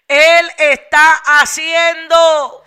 Él 0.07 0.51
está 0.59 1.15
haciendo. 1.39 2.63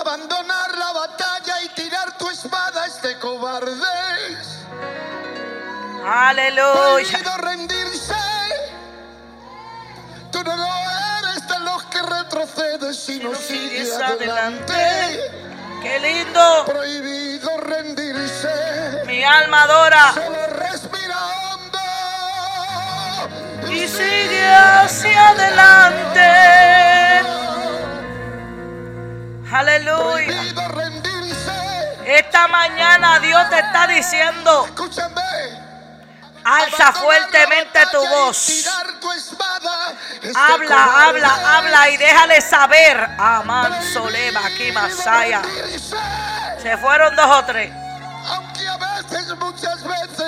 Abandonar 0.00 0.76
la 0.76 0.92
batalla 0.92 1.62
y 1.62 1.68
tirar 1.70 2.18
tu 2.18 2.28
espada 2.28 2.86
este 2.86 3.18
cobarde. 3.18 3.72
Aleluya. 6.06 7.18
rendirse. 7.38 8.14
Tú 10.30 10.44
no 10.44 10.52
eres 10.52 11.48
de 11.48 11.58
los 11.60 11.82
que 11.84 12.02
retrocedes, 12.02 12.96
sino 12.96 13.34
si 13.34 13.56
sigues 13.56 13.92
adelante. 13.96 15.32
Qué 15.82 15.98
lindo. 15.98 16.64
Prohibido 16.66 17.56
rendirse. 17.58 19.02
Mi 19.06 19.24
alma 19.24 19.62
adora. 19.62 20.12
Solo 20.12 20.46
respirando. 20.58 21.78
Y 23.70 23.88
sigue 23.88 24.46
hacia 24.46 25.28
adelante. 25.30 27.05
Aleluya. 29.56 30.42
Esta 32.04 32.46
mañana 32.48 33.18
Dios 33.20 33.48
te 33.48 33.58
está 33.58 33.86
diciendo. 33.86 34.68
Alza 36.44 36.92
fuertemente 36.92 37.80
tu 37.90 38.06
voz. 38.06 38.68
Habla, 40.34 41.08
habla, 41.08 41.56
habla 41.56 41.88
y 41.88 41.96
déjale 41.96 42.40
saber. 42.42 43.08
Amán 43.18 43.82
Soleva, 43.94 44.44
aquí 44.44 44.70
Masaya. 44.72 45.40
Se 46.60 46.76
fueron 46.76 47.16
dos 47.16 47.26
o 47.26 47.44
tres. 47.46 47.72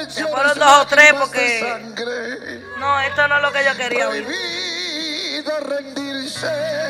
Se 0.09 0.27
fueron 0.27 0.59
dos 0.59 0.79
o 0.79 0.87
tres 0.87 1.13
porque. 1.13 2.65
No, 2.79 3.01
esto 3.01 3.29
no 3.29 3.37
es 3.37 3.43
lo 3.43 3.53
que 3.53 3.65
yo 3.65 3.77
quería 3.77 4.09
oír. 4.09 4.27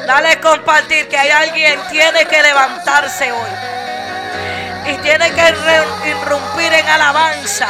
Dale 0.07 0.41
compartir 0.41 1.09
que 1.09 1.17
hay 1.17 1.31
alguien 1.31 1.81
tiene 1.91 2.27
que 2.27 2.43
levantarse 2.43 3.31
hoy. 3.33 3.51
Y 4.87 4.97
tiene 4.99 5.31
que 5.33 5.55
irrumpir 6.09 6.73
en 6.73 6.87
alabanza. 6.89 7.69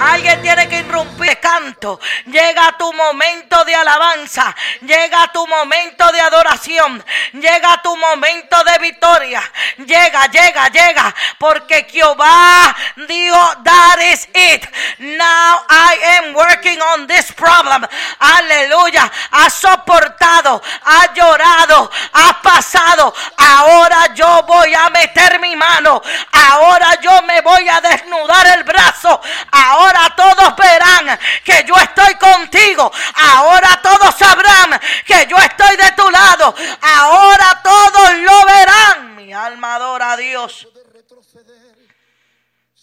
Alguien 0.00 0.42
tiene 0.42 0.68
que 0.68 0.78
irrumpir 0.80 1.40
canto. 1.40 1.98
Llega 2.26 2.76
tu 2.78 2.92
momento 2.92 3.64
de 3.64 3.74
alabanza. 3.74 4.54
Llega 4.82 5.32
tu 5.32 5.46
momento 5.46 6.12
de 6.12 6.20
adoración. 6.20 7.02
Llega 7.32 7.80
tu 7.82 7.96
momento 7.96 8.62
de 8.64 8.78
victoria. 8.78 9.42
Llega, 9.78 10.26
llega, 10.26 10.68
llega. 10.68 11.14
Porque 11.38 11.86
Jehová 11.90 12.76
dijo, 13.08 13.62
that 13.64 13.98
is 14.12 14.28
it. 14.34 14.68
Now 14.98 15.64
I 15.68 15.98
am 16.18 16.34
working 16.34 16.80
on 16.82 17.06
this 17.06 17.32
problem. 17.32 17.86
Aleluya. 18.18 19.10
Ha 19.30 19.48
soportado, 19.48 20.62
ha 20.84 21.14
llorado, 21.14 21.90
ha 22.12 22.42
pasado. 22.42 23.14
Ahora 23.38 24.12
yo 24.14 24.42
voy 24.46 24.74
a 24.74 24.90
meter 24.90 25.40
mi 25.40 25.56
mano. 25.56 26.02
Ahora 26.32 27.00
yo 27.00 27.22
me 27.22 27.40
voy 27.40 27.66
a 27.68 27.80
desnudar 27.80 28.46
el 28.58 28.64
brazo. 28.64 29.20
Ahora 29.52 29.85
Ahora 29.86 30.16
todos 30.16 30.56
verán 30.56 31.18
que 31.44 31.64
yo 31.64 31.74
estoy 31.76 32.14
contigo. 32.16 32.90
Ahora 33.14 33.80
todos 33.80 34.16
sabrán 34.16 34.80
que 35.04 35.26
yo 35.28 35.36
estoy 35.36 35.76
de 35.76 35.92
tu 35.92 36.10
lado. 36.10 36.54
Ahora 36.80 37.60
todos 37.62 38.18
lo 38.18 38.46
verán. 38.46 39.14
Mi 39.14 39.32
alma 39.32 39.76
adora 39.76 40.12
a 40.12 40.16
Dios. 40.16 40.66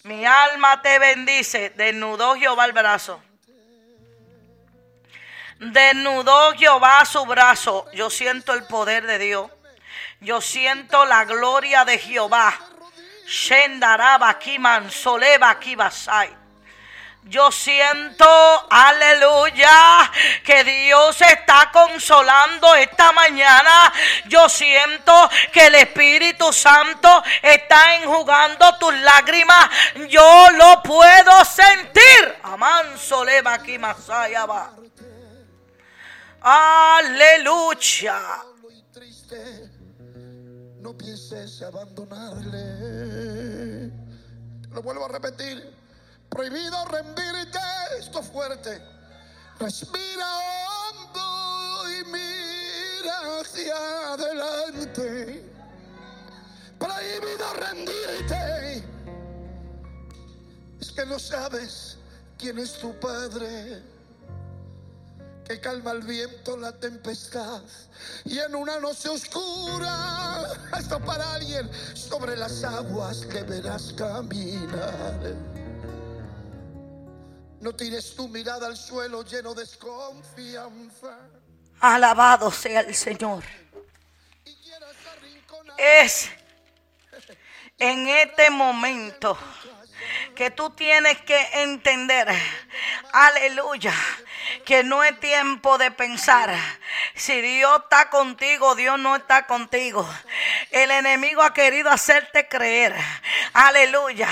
Mi 0.04 0.26
alma 0.26 0.82
te 0.82 0.98
bendice. 0.98 1.72
Desnudó 1.72 2.36
Jehová 2.36 2.66
el 2.66 2.72
brazo. 2.72 3.22
Desnudó 5.60 6.54
Jehová 6.54 7.04
su 7.04 7.26
brazo. 7.26 7.86
Yo 7.94 8.10
siento 8.10 8.54
el 8.54 8.64
poder 8.66 9.06
de 9.06 9.20
Dios. 9.20 9.52
Yo 10.22 10.40
siento 10.40 11.06
la 11.06 11.26
gloria 11.26 11.84
de 11.84 12.00
Jehová. 12.00 12.58
Shendaraba 13.26 14.40
Kiman 14.40 14.90
Soleba 14.90 15.60
Kibasai. 15.60 16.43
Yo 17.26 17.52
siento, 17.52 18.26
aleluya, 18.70 20.12
que 20.44 20.64
Dios 20.66 21.22
está 21.22 21.72
consolando 21.72 22.76
esta 22.76 23.14
mañana. 23.14 23.94
Yo 24.28 24.50
siento 24.50 25.30
que 25.54 25.68
el 25.68 25.76
Espíritu 25.76 26.52
Santo 26.52 27.24
está 27.42 27.96
enjugando 27.96 28.78
tus 28.78 28.94
lágrimas. 28.96 29.70
Yo 30.10 30.48
lo 30.52 30.84
puedo 30.84 31.46
sentir. 31.46 32.36
Amán 32.44 32.98
soleva 32.98 33.54
aquí 33.54 33.78
masaya 33.78 34.46
va. 34.46 34.74
Aleluya. 36.42 38.20
No 40.82 40.98
pienses 40.98 41.62
abandonarle. 41.62 42.60
Lo 44.72 44.82
vuelvo 44.82 45.06
a 45.06 45.08
repetir 45.08 45.73
prohibido 46.34 46.86
rendirte. 46.86 47.60
Esto 48.00 48.24
fuerte. 48.24 48.82
Respira 49.60 50.28
hondo 50.68 51.90
y 51.90 52.04
mira 52.06 53.40
hacia 53.40 54.14
adelante. 54.14 55.46
Prohibido 56.80 57.54
rendirte. 57.54 58.84
Es 60.82 60.92
que 60.92 61.06
no 61.06 61.20
sabes 61.20 61.98
quién 62.38 62.58
es 62.60 62.74
tu 62.80 63.00
padre. 63.00 63.84
Que 65.46 65.60
calma 65.60 65.92
el 65.92 66.02
viento, 66.04 66.56
la 66.56 66.72
tempestad 66.72 67.62
y 68.24 68.40
en 68.40 68.56
una 68.56 68.80
noche 68.80 69.10
oscura, 69.10 70.54
hasta 70.72 71.00
para 71.00 71.34
alguien 71.34 71.70
sobre 71.94 72.38
las 72.38 72.64
aguas 72.64 73.28
deberás 73.28 73.92
caminar. 73.92 75.36
No 77.64 77.72
tires 77.74 78.14
tu 78.14 78.28
mirada 78.28 78.68
al 78.68 78.76
suelo 78.76 79.24
lleno 79.24 79.54
de 79.54 79.62
desconfianza. 79.62 81.18
Alabado 81.80 82.52
sea 82.52 82.82
el 82.82 82.94
Señor. 82.94 83.42
Es 85.78 86.30
en 87.80 88.10
este 88.10 88.50
momento 88.50 89.38
que 90.36 90.52
tú 90.52 90.70
tienes 90.72 91.20
que 91.22 91.40
entender, 91.62 92.28
aleluya, 93.12 93.94
que 94.66 94.84
no 94.84 95.04
es 95.04 95.20
tiempo 95.20 95.78
de 95.78 95.92
pensar. 95.92 96.54
Si 97.16 97.42
Dios 97.42 97.82
está 97.84 98.10
contigo, 98.10 98.76
Dios 98.76 99.00
no 99.00 99.16
está 99.16 99.46
contigo. 99.46 100.08
El 100.72 100.92
enemigo 100.92 101.42
ha 101.42 101.54
querido 101.54 101.90
hacerte 101.90 102.48
creer. 102.48 102.96
Aleluya. 103.54 104.30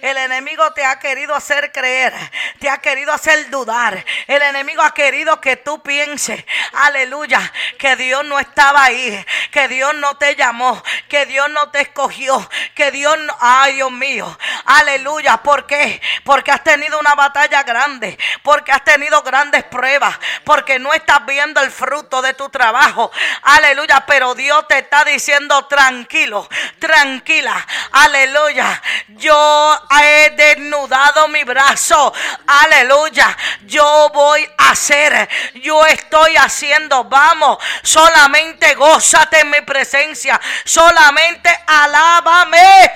El 0.00 0.16
enemigo 0.16 0.72
te 0.72 0.84
ha 0.84 0.98
querido 0.98 1.34
hacer 1.34 1.72
creer. 1.72 2.14
Te 2.58 2.70
ha 2.70 2.78
querido 2.78 3.12
hacer 3.12 3.50
dudar. 3.50 4.04
El 4.26 4.42
enemigo 4.42 4.82
ha 4.82 4.94
querido 4.94 5.40
que 5.40 5.56
tú 5.56 5.82
pienses. 5.82 6.44
Aleluya. 6.72 7.52
Que 7.78 7.96
Dios 7.96 8.24
no 8.24 8.38
estaba 8.38 8.84
ahí. 8.84 9.24
Que 9.50 9.68
Dios 9.68 9.94
no 9.96 10.16
te 10.16 10.36
llamó. 10.36 10.82
Que 11.08 11.26
Dios 11.26 11.50
no 11.50 11.70
te 11.70 11.82
escogió. 11.82 12.48
Que 12.74 12.90
Dios 12.90 13.18
no... 13.18 13.36
Ay, 13.40 13.74
Dios 13.74 13.92
mío. 13.92 14.38
Aleluya. 14.64 15.38
¿Por 15.38 15.66
qué? 15.66 16.00
Porque 16.24 16.50
has 16.50 16.62
tenido 16.62 16.98
una 16.98 17.14
batalla 17.14 17.62
grande. 17.62 18.18
Porque 18.42 18.72
has 18.72 18.84
tenido 18.84 19.22
grandes 19.22 19.64
pruebas. 19.64 20.18
Porque 20.44 20.78
no 20.78 20.92
estás 20.92 21.24
viendo 21.26 21.60
el 21.60 21.70
fruto 21.70 22.22
de 22.22 22.34
tu 22.34 22.48
trabajo. 22.48 23.10
Aleluya. 23.42 24.04
Pero 24.06 24.34
Dios 24.34 24.66
te 24.68 24.78
está 24.78 25.04
diciendo 25.04 25.66
tranquilo. 25.66 26.48
Tranquila. 26.78 27.66
Aleluya. 27.92 28.82
Yo 29.08 29.80
he 30.00 30.30
desnudado 30.30 31.28
mi 31.28 31.44
brazo. 31.44 32.12
Aleluya. 32.46 33.36
Yo 33.62 34.10
voy 34.12 34.48
a 34.58 34.70
hacer. 34.70 35.28
Yo 35.54 35.84
estoy 35.86 36.36
haciendo. 36.36 37.04
Vamos. 37.04 37.58
Solamente 37.82 38.74
gózate 38.74 39.40
en 39.40 39.50
mi 39.50 39.60
presencia. 39.62 40.40
Solamente 40.64 41.50
alábame. 41.66 42.92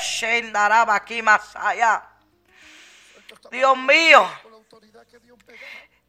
Allá. 1.61 2.03
Dios 3.51 3.77
mío. 3.77 4.29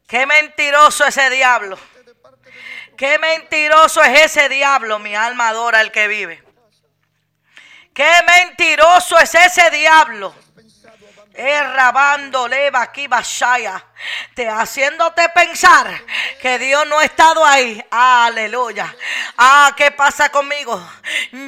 Qué 0.06 0.26
mentiroso 0.26 1.04
ese 1.04 1.30
diablo. 1.30 1.78
Qué 2.96 3.18
mentiroso 3.18 4.02
es 4.02 4.36
ese 4.36 4.48
diablo, 4.48 4.98
mi 4.98 5.14
alma 5.14 5.48
adora 5.48 5.80
el 5.80 5.92
que 5.92 6.08
vive. 6.08 6.42
Qué 7.94 8.10
mentiroso 8.26 9.18
es 9.18 9.34
ese 9.34 9.70
diablo. 9.70 10.34
Errabando 11.38 12.48
leva 12.48 12.82
aquí 12.82 13.06
basaya 13.06 13.80
te 14.34 14.48
haciéndote 14.48 15.28
pensar 15.30 15.88
que 16.40 16.58
Dios 16.58 16.86
no 16.86 16.98
ha 16.98 17.04
estado 17.04 17.44
ahí. 17.44 17.84
Aleluya. 17.90 18.94
Ah, 19.36 19.72
¿qué 19.76 19.90
pasa 19.90 20.28
conmigo? 20.28 20.80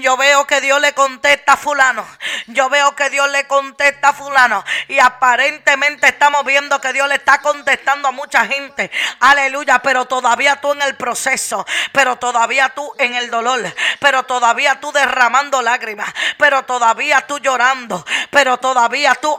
Yo 0.01 0.17
veo 0.17 0.47
que 0.47 0.61
Dios 0.61 0.81
le 0.81 0.93
contesta 0.93 1.53
a 1.53 1.57
fulano. 1.57 2.05
Yo 2.49 2.69
veo 2.69 2.97
que 2.97 3.09
Dios 3.11 3.31
le 3.31 3.47
contesta 3.47 4.09
a 4.09 4.13
fulano. 4.13 4.65
Y 4.89 4.99
aparentemente 4.99 6.09
estamos 6.09 6.45
viendo 6.45 6.81
que 6.81 6.93
Dios 6.93 7.09
le 7.09 7.17
está 7.17 7.41
contestando 7.41 8.09
a 8.09 8.13
mucha 8.13 8.45
gente. 8.47 8.91
Aleluya. 9.21 9.81
Pero 9.81 10.07
todavía 10.07 10.61
tú 10.61 10.73
en 10.73 10.83
el 10.83 10.97
proceso. 10.97 11.65
Pero 11.93 12.17
todavía 12.17 12.71
tú 12.71 12.93
en 12.99 13.15
el 13.15 13.31
dolor. 13.31 13.73
Pero 14.01 14.25
todavía 14.25 14.81
tú 14.81 14.91
derramando 14.91 15.63
lágrimas. 15.63 16.13
Pero 16.39 16.65
todavía 16.65 17.21
tú 17.21 17.39
llorando. 17.39 18.05
Pero 18.31 18.59
todavía 18.59 19.15
tú 19.15 19.39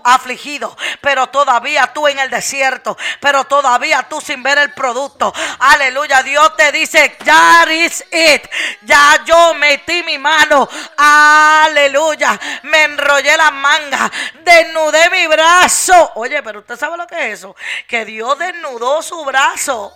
Pero 1.02 1.28
todavía 1.28 1.92
tú 1.94 2.08
en 2.08 2.20
el 2.20 2.30
desierto 2.30 2.98
pero 3.20 3.46
todavía 3.46 4.04
tú 4.04 4.22
sin 4.22 4.44
ver 4.44 4.58
el 4.58 4.74
producto. 4.74 5.34
Aleluya, 5.60 6.24
Dios 6.24 6.56
te 6.56 6.72
dice, 6.72 7.18
ya 7.24 7.66
is 7.72 8.04
it. 8.12 8.50
Ya 8.82 9.24
yo 9.26 9.54
metí 9.54 10.04
mi 10.04 10.18
mano. 10.18 10.68
Aleluya, 10.98 12.40
me 12.64 12.84
enrollé 12.84 13.38
la 13.38 13.52
manga, 13.52 14.12
desnudé 14.44 15.10
mi 15.10 15.28
brazo. 15.28 16.12
Oye, 16.16 16.42
pero 16.44 16.60
usted 16.60 16.78
sabe 16.78 16.98
lo 16.98 17.08
que 17.08 17.32
es 17.32 17.40
eso, 17.40 17.56
que 17.88 18.06
Dios 18.06 18.38
desnudó 18.38 19.02
su 19.02 19.24
brazo. 19.24 19.94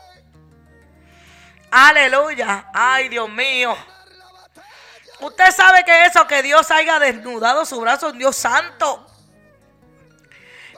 Aleluya, 1.71 2.69
ay 2.73 3.09
Dios 3.09 3.29
mío. 3.29 3.75
Usted 5.19 5.51
sabe 5.51 5.83
que 5.83 6.05
eso, 6.05 6.27
que 6.27 6.43
Dios 6.43 6.69
haya 6.71 6.99
desnudado 6.99 7.65
su 7.65 7.79
brazo, 7.79 8.11
Dios 8.11 8.35
santo 8.35 9.14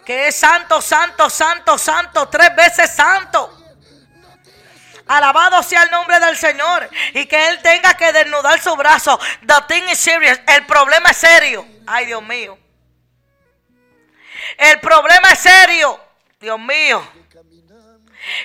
que 0.08 0.30
es 0.30 0.38
santo, 0.38 0.82
santo, 0.82 1.30
santo, 1.30 1.78
santo, 1.78 2.30
tres 2.30 2.56
veces 2.56 2.96
santo. 2.96 3.54
Alabado 5.06 5.62
sea 5.62 5.84
el 5.84 5.92
nombre 5.92 6.18
del 6.22 6.38
Señor. 6.38 6.90
Y 7.14 7.26
que 7.26 7.50
Él 7.50 7.62
tenga 7.62 7.94
que 7.96 8.14
desnudar 8.14 8.58
su 8.62 8.74
brazo. 8.78 9.20
The 9.46 9.56
thing 9.68 9.84
is 9.90 10.00
serious. 10.00 10.40
El 10.48 10.66
problema 10.66 11.10
es 11.10 11.18
serio. 11.18 11.68
Ay, 11.86 12.06
Dios 12.06 12.24
mío. 12.24 12.58
El 14.58 14.80
problema 14.80 15.30
es 15.34 15.40
serio. 15.40 16.00
Dios 16.40 16.58
mío. 16.58 17.06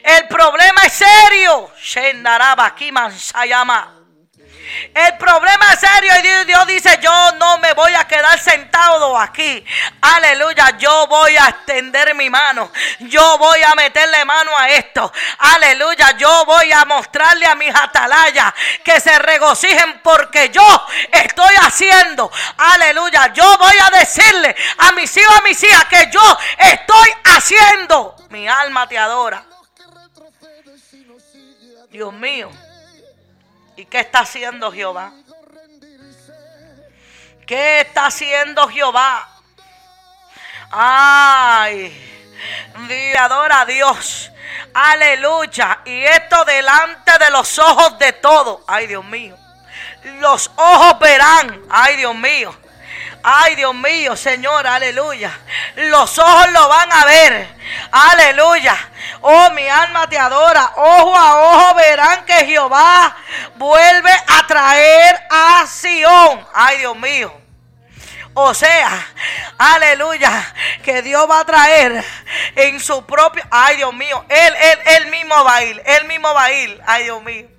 El 0.02 0.26
problema 0.26 0.82
es 0.82 0.94
serio. 0.94 1.70
Shendaraba 1.80 2.74
Sayama. 3.16 4.01
El 4.94 5.16
problema 5.18 5.72
es 5.72 5.80
serio 5.80 6.12
y 6.18 6.44
Dios 6.46 6.66
dice, 6.66 6.98
yo 7.02 7.32
no 7.32 7.58
me 7.58 7.72
voy 7.74 7.94
a 7.94 8.06
quedar 8.06 8.38
sentado 8.38 9.18
aquí. 9.18 9.64
Aleluya, 10.00 10.76
yo 10.78 11.06
voy 11.06 11.36
a 11.36 11.48
extender 11.48 12.14
mi 12.14 12.30
mano. 12.30 12.70
Yo 13.00 13.38
voy 13.38 13.62
a 13.62 13.74
meterle 13.74 14.24
mano 14.24 14.50
a 14.56 14.68
esto. 14.70 15.12
Aleluya, 15.38 16.16
yo 16.16 16.44
voy 16.46 16.72
a 16.72 16.84
mostrarle 16.84 17.46
a 17.46 17.54
mis 17.54 17.74
atalayas 17.74 18.52
que 18.84 19.00
se 19.00 19.18
regocijen 19.18 20.00
porque 20.02 20.50
yo 20.50 20.86
estoy 21.10 21.54
haciendo. 21.62 22.30
Aleluya, 22.56 23.32
yo 23.32 23.58
voy 23.58 23.76
a 23.78 23.98
decirle 23.98 24.54
a 24.78 24.92
mis 24.92 25.16
hijos, 25.16 25.38
a 25.38 25.42
mis 25.42 25.62
hijas 25.62 25.84
que 25.86 26.10
yo 26.10 26.38
estoy 26.58 27.08
haciendo. 27.24 28.16
Mi 28.30 28.48
alma 28.48 28.88
te 28.88 28.98
adora. 28.98 29.44
Dios 31.90 32.12
mío. 32.14 32.50
¿Y 33.76 33.86
qué 33.86 34.00
está 34.00 34.20
haciendo 34.20 34.70
Jehová? 34.70 35.12
¿Qué 37.46 37.80
está 37.80 38.06
haciendo 38.06 38.68
Jehová? 38.68 39.28
Ay, 40.70 42.12
adora 43.18 43.60
a 43.60 43.66
Dios. 43.66 44.30
Aleluya. 44.74 45.80
Y 45.84 46.04
esto 46.04 46.44
delante 46.44 47.12
de 47.18 47.30
los 47.30 47.58
ojos 47.58 47.98
de 47.98 48.12
todos. 48.14 48.60
Ay, 48.66 48.86
Dios 48.86 49.04
mío. 49.04 49.36
Los 50.20 50.50
ojos 50.56 50.98
verán. 50.98 51.62
Ay, 51.70 51.96
Dios 51.96 52.14
mío. 52.14 52.56
Ay, 53.22 53.54
Dios 53.54 53.74
mío, 53.74 54.16
Señor, 54.16 54.66
aleluya. 54.66 55.30
Los 55.76 56.18
ojos 56.18 56.50
lo 56.50 56.68
van 56.68 56.92
a 56.92 57.04
ver. 57.04 57.48
Aleluya. 57.92 58.76
Oh, 59.20 59.50
mi 59.50 59.68
alma 59.68 60.08
te 60.08 60.18
adora. 60.18 60.72
Ojo 60.76 61.16
a 61.16 61.36
ojo 61.38 61.74
verán 61.76 62.24
que 62.24 62.44
Jehová 62.46 63.16
vuelve 63.56 64.10
a 64.10 64.46
traer 64.46 65.26
a 65.30 65.66
Sión. 65.66 66.46
Ay, 66.52 66.78
Dios 66.78 66.96
mío. 66.96 67.42
O 68.34 68.54
sea, 68.54 69.06
aleluya, 69.58 70.54
que 70.82 71.02
Dios 71.02 71.28
va 71.30 71.40
a 71.40 71.44
traer 71.44 72.02
en 72.56 72.80
su 72.80 73.04
propio, 73.04 73.42
ay 73.50 73.76
Dios 73.76 73.92
mío, 73.92 74.24
él, 74.26 74.54
él, 74.54 74.78
él 74.86 75.06
mismo 75.10 75.44
va 75.44 75.56
a 75.56 75.64
ir, 75.64 75.82
él 75.84 76.06
mismo 76.06 76.32
va 76.32 76.44
a 76.44 76.52
ir, 76.52 76.80
ay 76.86 77.04
Dios 77.04 77.22
mío. 77.22 77.51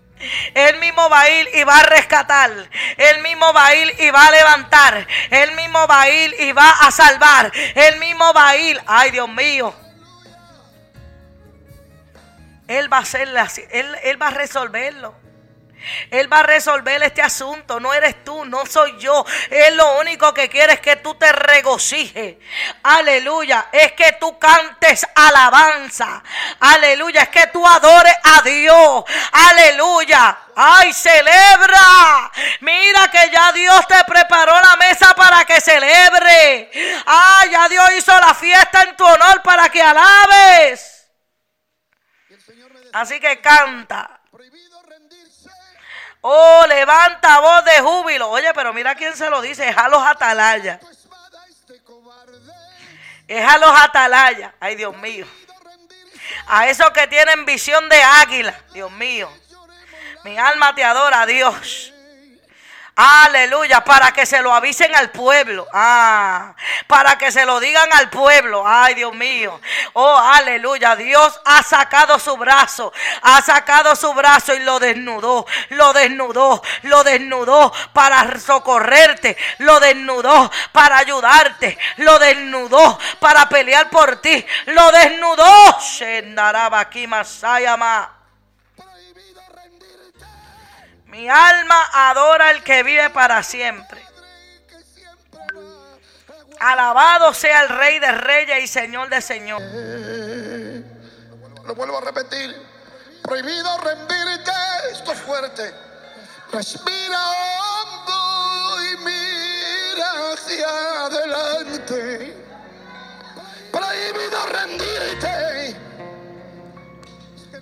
Él 0.54 0.78
mismo 0.80 1.10
va 1.10 1.22
a 1.22 1.30
ir 1.30 1.50
y 1.54 1.64
va 1.64 1.80
a 1.80 1.84
rescatar. 1.84 2.52
Él 2.98 3.22
mismo 3.22 3.52
va 3.54 3.68
a 3.68 3.76
ir 3.76 3.94
y 4.00 4.10
va 4.12 4.28
a 4.28 4.32
levantar. 4.32 5.08
Él 5.30 5.52
mismo 5.56 5.88
va 5.88 6.02
a 6.02 6.10
ir 6.10 6.36
y 6.40 6.52
va 6.52 6.70
a 6.70 6.92
salvar. 6.92 7.52
Él 7.76 8.00
mismo 8.00 8.34
va 8.34 8.50
a 8.50 8.58
ir. 8.58 8.82
Ay, 8.86 9.12
Dios 9.12 9.30
mío. 9.30 9.74
Él 12.68 12.92
va 12.92 13.00
a. 13.00 13.04
Él, 13.72 13.98
él 14.04 14.22
va 14.22 14.28
a 14.28 14.32
resolverlo. 14.32 15.23
Él 16.12 16.32
va 16.32 16.40
a 16.40 16.44
resolver 16.44 17.02
este 17.04 17.22
asunto. 17.22 17.80
No 17.80 17.94
eres 17.94 18.24
tú, 18.24 18.46
no 18.46 18.66
soy 18.66 18.98
yo. 19.00 19.26
Él 19.50 19.76
lo 19.78 20.00
único 20.00 20.34
que 20.34 20.50
quiere 20.50 20.74
es 20.74 20.80
que 20.80 20.98
tú 20.98 21.16
te 21.16 21.32
regocijes. 21.32 22.38
Aleluya. 22.84 23.68
Es 23.72 23.94
que 23.94 24.14
tú 24.20 24.38
cantes 24.38 25.06
alabanza. 25.16 26.24
Aleluya. 26.60 27.24
Es 27.24 27.30
que 27.30 27.48
tú 27.48 27.66
adores 27.68 28.16
a 28.24 28.42
Dios. 28.42 29.04
Aleluya. 29.32 30.38
Ay, 30.56 30.94
celebra. 30.94 32.32
Mira 32.62 33.10
que 33.10 33.30
ya 33.32 33.52
Dios 33.52 33.88
te 33.88 34.04
preparó 34.06 34.54
la 34.62 34.76
mesa 34.78 35.14
para 35.16 35.46
que 35.46 35.60
celebre. 35.60 36.72
Ay, 37.06 37.50
ya 37.52 37.70
Dios 37.70 37.90
hizo 37.98 38.18
la 38.20 38.34
fiesta 38.34 38.84
en 38.84 38.96
tu 38.96 39.06
honor 39.06 39.42
para 39.42 39.70
que 39.70 39.82
alabes. 39.82 41.08
Así 42.94 43.20
que 43.20 43.42
canta. 43.42 44.23
Oh, 46.26 46.66
levanta 46.68 47.40
voz 47.42 47.66
de 47.66 47.82
júbilo. 47.82 48.30
Oye, 48.30 48.54
pero 48.54 48.74
mira 48.74 48.96
quién 48.96 49.16
se 49.16 49.30
lo 49.30 49.42
dice. 49.42 49.68
Es 49.68 49.78
a 49.78 49.90
los 49.90 50.02
atalayas. 50.02 50.80
Es 53.28 53.46
a 53.46 53.58
los 53.58 53.82
atalayas. 53.82 54.54
Ay, 54.60 54.76
Dios 54.76 54.96
mío. 54.98 55.28
A 56.48 56.70
esos 56.70 56.90
que 56.92 57.08
tienen 57.08 57.46
visión 57.46 57.90
de 57.90 58.02
águila. 58.02 58.58
Dios 58.74 58.90
mío. 58.92 59.30
Mi 60.24 60.38
alma 60.38 60.74
te 60.74 60.86
adora, 60.86 61.26
Dios. 61.26 61.93
Aleluya, 62.96 63.84
para 63.84 64.12
que 64.12 64.24
se 64.28 64.40
lo 64.44 64.54
avisen 64.54 64.94
al 64.96 65.10
pueblo. 65.10 65.68
Ah, 65.74 66.54
para 66.86 67.18
que 67.18 67.32
se 67.32 67.44
lo 67.44 67.60
digan 67.60 67.92
al 67.92 68.12
pueblo. 68.12 68.64
Ay, 68.68 68.94
Dios 68.94 69.16
mío. 69.16 69.60
Oh, 69.94 70.16
aleluya. 70.16 70.96
Dios 70.96 71.42
ha 71.44 71.64
sacado 71.64 72.20
su 72.20 72.38
brazo. 72.38 72.94
Ha 73.24 73.42
sacado 73.42 73.96
su 73.96 74.14
brazo 74.14 74.54
y 74.54 74.60
lo 74.60 74.80
desnudó. 74.80 75.48
Lo 75.70 75.92
desnudó. 75.92 76.62
Lo 76.84 77.04
desnudó 77.04 77.74
para 77.94 78.40
socorrerte. 78.40 79.38
Lo 79.58 79.80
desnudó 79.80 80.52
para 80.72 81.00
ayudarte. 81.00 81.80
Lo 81.98 82.20
desnudó 82.20 83.00
para 83.20 83.50
pelear 83.50 83.90
por 83.90 84.22
ti. 84.22 84.46
Lo 84.66 84.92
desnudó. 84.92 85.80
Shendaraba 85.80 86.82
aquí 86.82 87.08
Masayama. 87.08 88.23
Mi 91.14 91.30
alma 91.30 91.90
adora 91.94 92.50
al 92.50 92.64
que 92.64 92.82
vive 92.82 93.08
para 93.12 93.44
siempre. 93.44 94.04
Alabado 96.60 97.36
sea 97.36 97.62
el 97.62 97.70
Rey 97.70 98.00
de 98.00 98.12
Reyes 98.14 98.64
y 98.64 98.68
Señor 98.68 99.10
de 99.10 99.22
Señores. 99.22 100.84
Lo 101.68 101.76
vuelvo 101.76 102.00
a 102.00 102.02
repetir. 102.02 102.60
Prohibido 103.22 103.78
rendirte. 103.78 104.52
Esto 104.92 105.12
es 105.12 105.20
fuerte. 105.20 105.72
Respira 106.52 107.20
hondo 107.62 108.82
y 108.82 108.98
mira 108.98 110.34
hacia 110.34 110.68
adelante. 111.06 112.44
Prohibido 113.72 114.46
rendirte. 114.48 115.78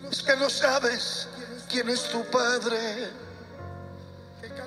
Es 0.10 0.22
que 0.22 0.38
no 0.38 0.50
sabes 0.50 1.28
quién 1.70 1.90
es 1.90 2.10
tu 2.12 2.24
Padre 2.32 3.12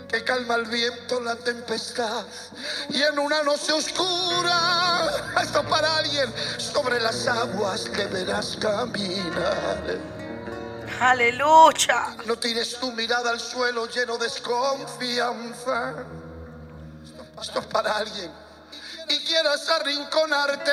que 0.09 0.23
calma 0.25 0.55
el 0.55 0.67
viento, 0.67 1.21
la 1.21 1.35
tempestad. 1.37 2.25
Y 2.91 3.03
en 3.03 3.19
una 3.19 3.43
noche 3.43 3.73
oscura, 3.73 5.11
esto 5.43 5.63
para 5.65 5.97
alguien, 5.97 6.33
sobre 6.59 7.01
las 7.01 7.27
aguas 7.27 7.85
deberás 7.93 8.57
caminar. 8.57 9.99
Aleluya. 11.01 12.17
No 12.27 12.37
tires 12.37 12.79
tu 12.79 12.93
mirada 12.93 13.31
al 13.31 13.41
suelo 13.41 13.87
lleno 13.87 14.17
de 14.17 14.27
desconfianza. 14.27 15.95
Esto 17.41 17.59
es 17.61 17.67
para 17.67 17.97
alguien. 17.97 18.31
Y 19.09 19.19
quieras 19.25 19.69
arrinconarte 19.69 20.71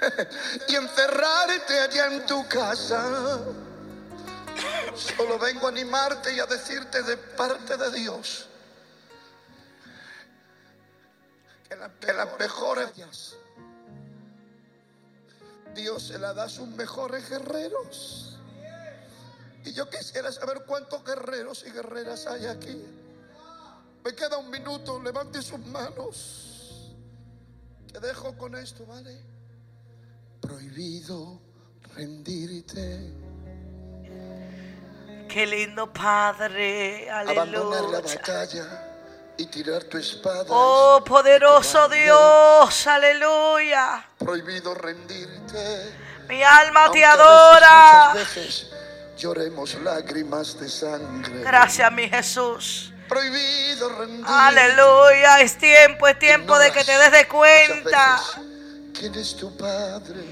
y 0.68 0.74
encerrarte 0.76 1.80
allá 1.80 2.06
en 2.06 2.26
tu 2.26 2.46
casa. 2.48 3.40
Solo 4.94 5.38
vengo 5.38 5.66
a 5.66 5.70
animarte 5.70 6.34
y 6.34 6.40
a 6.40 6.46
decirte 6.46 7.02
de 7.02 7.16
parte 7.16 7.76
de 7.76 7.90
Dios 7.92 8.48
que, 11.68 11.76
la, 11.76 11.88
que 11.98 12.12
las 12.12 12.38
mejores 12.38 12.88
Dios 15.74 16.02
se 16.08 16.18
la 16.18 16.34
da 16.34 16.44
a 16.44 16.48
sus 16.48 16.68
mejores 16.68 17.28
guerreros. 17.28 18.38
Y 19.64 19.72
yo 19.72 19.88
quisiera 19.88 20.32
saber 20.32 20.64
cuántos 20.66 21.04
guerreros 21.04 21.64
y 21.66 21.70
guerreras 21.70 22.26
hay 22.26 22.46
aquí. 22.46 22.84
Me 24.04 24.14
queda 24.14 24.38
un 24.38 24.50
minuto, 24.50 25.00
levante 25.00 25.42
sus 25.42 25.60
manos. 25.60 26.94
Te 27.92 28.00
dejo 28.00 28.36
con 28.36 28.54
esto, 28.54 28.86
¿vale? 28.86 29.20
Prohibido 30.40 31.40
rendirte. 31.94 33.29
Qué 35.32 35.46
lindo 35.46 35.92
Padre, 35.92 37.08
Abandonar 37.10 37.82
la 37.84 37.98
aleluya. 37.98 38.16
batalla 38.16 38.64
y 39.36 39.46
tirar 39.46 39.84
tu 39.84 39.96
espada. 39.96 40.44
Oh, 40.48 41.02
poderoso. 41.04 41.88
Dios, 41.88 42.86
aleluya. 42.86 44.04
Prohibido 44.18 44.74
rendirte. 44.74 45.92
Mi 46.28 46.42
alma 46.42 46.90
te 46.90 47.04
adora. 47.04 48.10
Muchas 48.12 48.34
veces 48.34 48.70
lloremos 49.16 49.74
lágrimas 49.76 50.58
de 50.58 50.68
sangre. 50.68 51.42
Gracias, 51.42 51.92
mi 51.92 52.08
Jesús. 52.08 52.92
Prohibido 53.08 53.88
rendirte. 53.88 54.32
Aleluya, 54.32 55.40
es 55.42 55.56
tiempo, 55.58 56.08
es 56.08 56.18
tiempo 56.18 56.58
de 56.58 56.72
que 56.72 56.84
te 56.84 56.98
des 56.98 57.12
de 57.12 57.28
cuenta. 57.28 58.16
veces 58.16 58.40
¿Quién 58.98 59.14
es 59.14 59.36
tu 59.36 59.56
padre? 59.56 60.24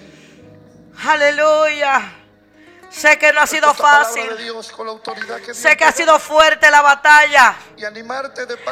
Aleluya. 1.07 2.15
Sé 2.90 3.18
que 3.18 3.33
no 3.33 3.40
ha 3.40 3.46
sido 3.46 3.72
fácil. 3.74 4.37
Dios 4.38 4.72
que 5.44 5.55
Sé 5.55 5.77
que 5.77 5.85
ha 5.85 5.92
sido 5.92 6.18
fuerte 6.18 6.70
la 6.70 6.81
batalla. 6.81 7.55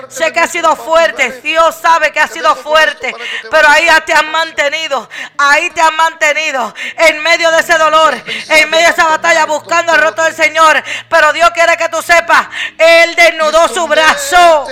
Sé 0.08 0.32
que 0.32 0.40
ha 0.40 0.48
sido 0.48 0.74
fuerte. 0.74 1.40
Dios 1.42 1.74
sabe 1.74 2.12
que 2.12 2.20
ha 2.20 2.26
sido 2.26 2.54
fuerte. 2.56 3.14
Pero 3.50 3.68
ahí 3.68 3.86
te 4.04 4.12
han 4.14 4.30
mantenido. 4.30 5.08
Ahí 5.36 5.70
te 5.70 5.80
han 5.80 5.94
mantenido. 5.96 6.74
En 6.96 7.22
medio 7.22 7.50
de 7.50 7.60
ese 7.60 7.76
dolor. 7.76 8.14
En 8.48 8.70
medio 8.70 8.86
de 8.86 8.92
esa 8.92 9.06
batalla 9.06 9.46
buscando 9.46 9.94
el 9.94 10.00
roto 10.00 10.24
del 10.24 10.34
Señor. 10.34 10.82
Pero 11.08 11.32
Dios 11.32 11.50
quiere 11.50 11.76
que 11.76 11.88
tú 11.88 12.00
sepas. 12.02 12.48
Él 12.78 13.14
desnudó 13.14 13.68
su 13.68 13.86
brazo. 13.86 14.66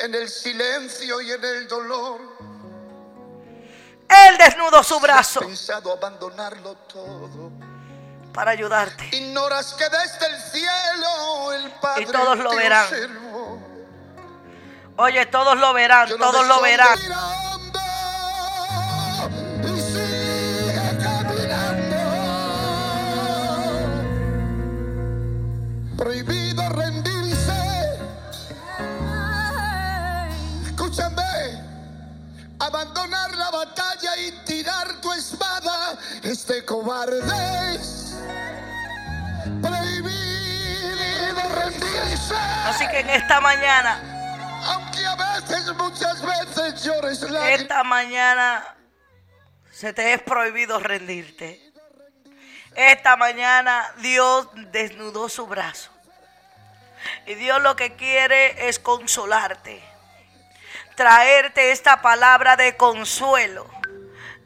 En 0.00 0.14
el 0.14 0.28
silencio 0.28 1.20
y 1.20 1.32
en 1.32 1.44
el 1.44 1.68
dolor. 1.68 2.20
Él 4.28 4.36
desnudó 4.36 4.82
su 4.82 5.00
brazo 5.00 5.40
Pensado 5.40 5.92
abandonarlo 5.92 6.74
todo. 6.92 7.71
Para 8.32 8.50
ayudarte. 8.52 9.08
Ignoras 9.16 9.74
que 9.74 9.84
desde 9.84 10.26
el 10.34 10.40
cielo 10.42 11.52
el 11.54 11.70
Padre 11.72 12.02
Y 12.02 12.06
todos 12.06 12.38
lo 12.38 12.54
verán. 12.56 12.84
observó. 12.84 13.58
Oye, 14.96 15.26
todos 15.26 15.56
lo 15.58 15.72
verán. 15.72 16.08
Yo 16.08 16.16
Todos 16.18 16.46
lo 16.46 16.60
verán. 16.60 16.98
mirando, 16.98 17.80
y 19.64 19.80
sigue 19.80 20.98
caminando. 21.02 21.96
Prohibido 25.96 26.68
rendirse. 26.70 27.98
Escúchame. 30.66 31.22
Abandonar 32.58 33.34
la 33.36 33.50
batalla 33.50 34.16
y 34.18 34.30
tirar 34.44 35.00
tu 35.00 35.12
espada 35.12 35.98
es 36.22 36.46
de 36.46 36.64
cobardes. 36.64 38.01
Así 42.82 42.90
que 42.90 42.98
en 42.98 43.10
esta 43.10 43.40
mañana, 43.40 44.00
Aunque 44.64 45.06
a 45.06 45.14
veces, 45.14 45.72
muchas 45.74 46.20
veces 46.20 46.82
llores 46.82 47.22
esta 47.22 47.84
mañana 47.84 48.64
se 49.70 49.92
te 49.92 50.14
es 50.14 50.22
prohibido 50.22 50.80
rendirte. 50.80 51.60
Esta 52.74 53.16
mañana 53.16 53.92
Dios 53.98 54.48
desnudó 54.72 55.28
su 55.28 55.46
brazo. 55.46 55.92
Y 57.26 57.34
Dios 57.34 57.62
lo 57.62 57.76
que 57.76 57.94
quiere 57.94 58.68
es 58.68 58.80
consolarte. 58.80 59.82
Traerte 60.96 61.70
esta 61.70 62.02
palabra 62.02 62.56
de 62.56 62.76
consuelo. 62.76 63.68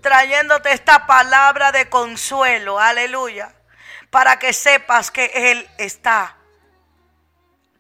Trayéndote 0.03 0.73
esta 0.73 1.07
palabra 1.07 1.73
de 1.73 1.89
consuelo. 1.89 2.79
Aleluya. 2.79 3.55
Para 4.11 4.39
que 4.39 4.53
sepas 4.53 5.11
que 5.11 5.51
Él 5.51 5.69
está 5.79 6.36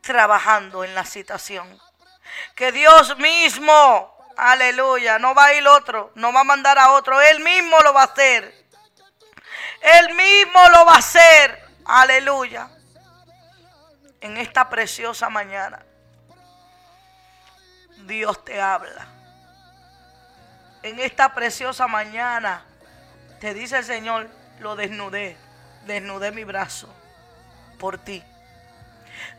trabajando 0.06 0.84
en 0.84 0.94
la 0.94 1.04
situación. 1.04 1.78
Que 2.54 2.72
Dios 2.72 3.18
mismo, 3.18 4.16
aleluya, 4.36 5.18
no 5.18 5.34
va 5.34 5.46
a 5.46 5.54
ir 5.54 5.66
otro, 5.66 6.12
no 6.14 6.32
va 6.32 6.40
a 6.40 6.44
mandar 6.44 6.78
a 6.78 6.92
otro, 6.92 7.20
Él 7.20 7.40
mismo 7.40 7.78
lo 7.80 7.92
va 7.92 8.02
a 8.02 8.04
hacer. 8.04 8.66
Él 9.82 10.14
mismo 10.14 10.60
lo 10.72 10.86
va 10.86 10.94
a 10.94 10.98
hacer, 10.98 11.68
aleluya. 11.84 12.70
En 14.20 14.36
esta 14.38 14.68
preciosa 14.68 15.28
mañana, 15.28 15.84
Dios 18.06 18.44
te 18.44 18.60
habla. 18.60 19.06
En 20.82 21.00
esta 21.00 21.34
preciosa 21.34 21.86
mañana, 21.88 22.64
te 23.40 23.52
dice 23.54 23.78
el 23.78 23.84
Señor, 23.84 24.28
lo 24.60 24.76
desnudé, 24.76 25.36
desnudé 25.84 26.30
mi 26.30 26.44
brazo 26.44 26.88
por 27.78 27.98
ti 27.98 28.24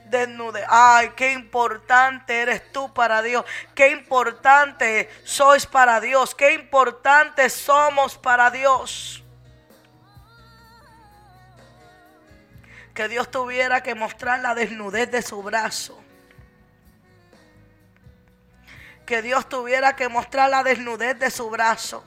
desnude. 0.10 0.66
Ay, 0.68 1.12
qué 1.16 1.32
importante 1.32 2.42
eres 2.42 2.72
tú 2.72 2.94
para 2.94 3.22
Dios. 3.22 3.46
Qué 3.76 3.90
importante 3.90 5.10
sois 5.24 5.66
para 5.66 6.00
Dios. 6.00 6.36
Qué 6.36 6.54
importante 6.54 7.50
somos 7.50 8.18
para 8.18 8.50
Dios. 8.52 9.24
Que 12.94 13.08
Dios 13.08 13.30
tuviera 13.30 13.84
que 13.84 13.94
mostrar 13.96 14.40
la 14.40 14.56
desnudez 14.56 15.12
de 15.12 15.22
su 15.22 15.44
brazo. 15.44 16.02
Que 19.06 19.22
Dios 19.22 19.48
tuviera 19.48 19.96
que 19.96 20.10
mostrar 20.10 20.50
la 20.50 20.64
desnudez 20.64 21.18
de 21.20 21.30
su 21.30 21.50
brazo. 21.50 22.04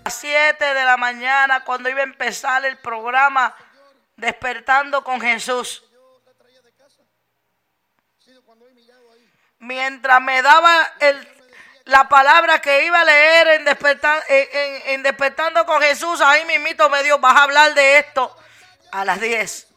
A 0.00 0.04
las 0.04 0.14
7 0.14 0.64
de 0.74 0.84
la 0.84 0.96
mañana, 0.96 1.64
cuando 1.64 1.88
iba 1.88 2.00
a 2.00 2.04
empezar 2.04 2.64
el 2.64 2.78
programa 2.78 3.54
Despertando 4.16 5.02
con 5.02 5.20
Jesús. 5.20 5.83
Mientras 9.64 10.20
me 10.20 10.42
daba 10.42 10.92
el, 11.00 11.28
la 11.86 12.08
palabra 12.08 12.60
que 12.60 12.84
iba 12.84 13.00
a 13.00 13.04
leer 13.04 13.48
en, 13.48 13.64
despertar, 13.64 14.22
Despertando 15.02 15.64
con 15.66 15.80
Jesús, 15.82 16.20
ahí 16.20 16.44
mismito 16.44 16.88
me 16.88 17.02
dio, 17.02 17.18
vas 17.18 17.36
a 17.36 17.42
hablar 17.44 17.74
de 17.74 17.98
esto 17.98 18.34
a 18.92 19.04
las 19.04 19.20
10. 19.20 19.68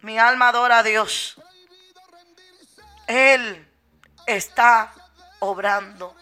Mi 0.00 0.18
alma 0.18 0.48
adora 0.48 0.78
a 0.78 0.82
Dios. 0.82 1.36
Él 3.06 3.68
está 4.26 4.92
obrando. 5.40 6.16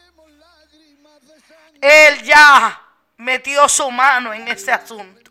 Él 1.80 2.22
ya 2.22 2.80
metió 3.18 3.68
su 3.68 3.90
mano 3.90 4.32
en 4.32 4.48
ese 4.48 4.72
asunto. 4.72 5.30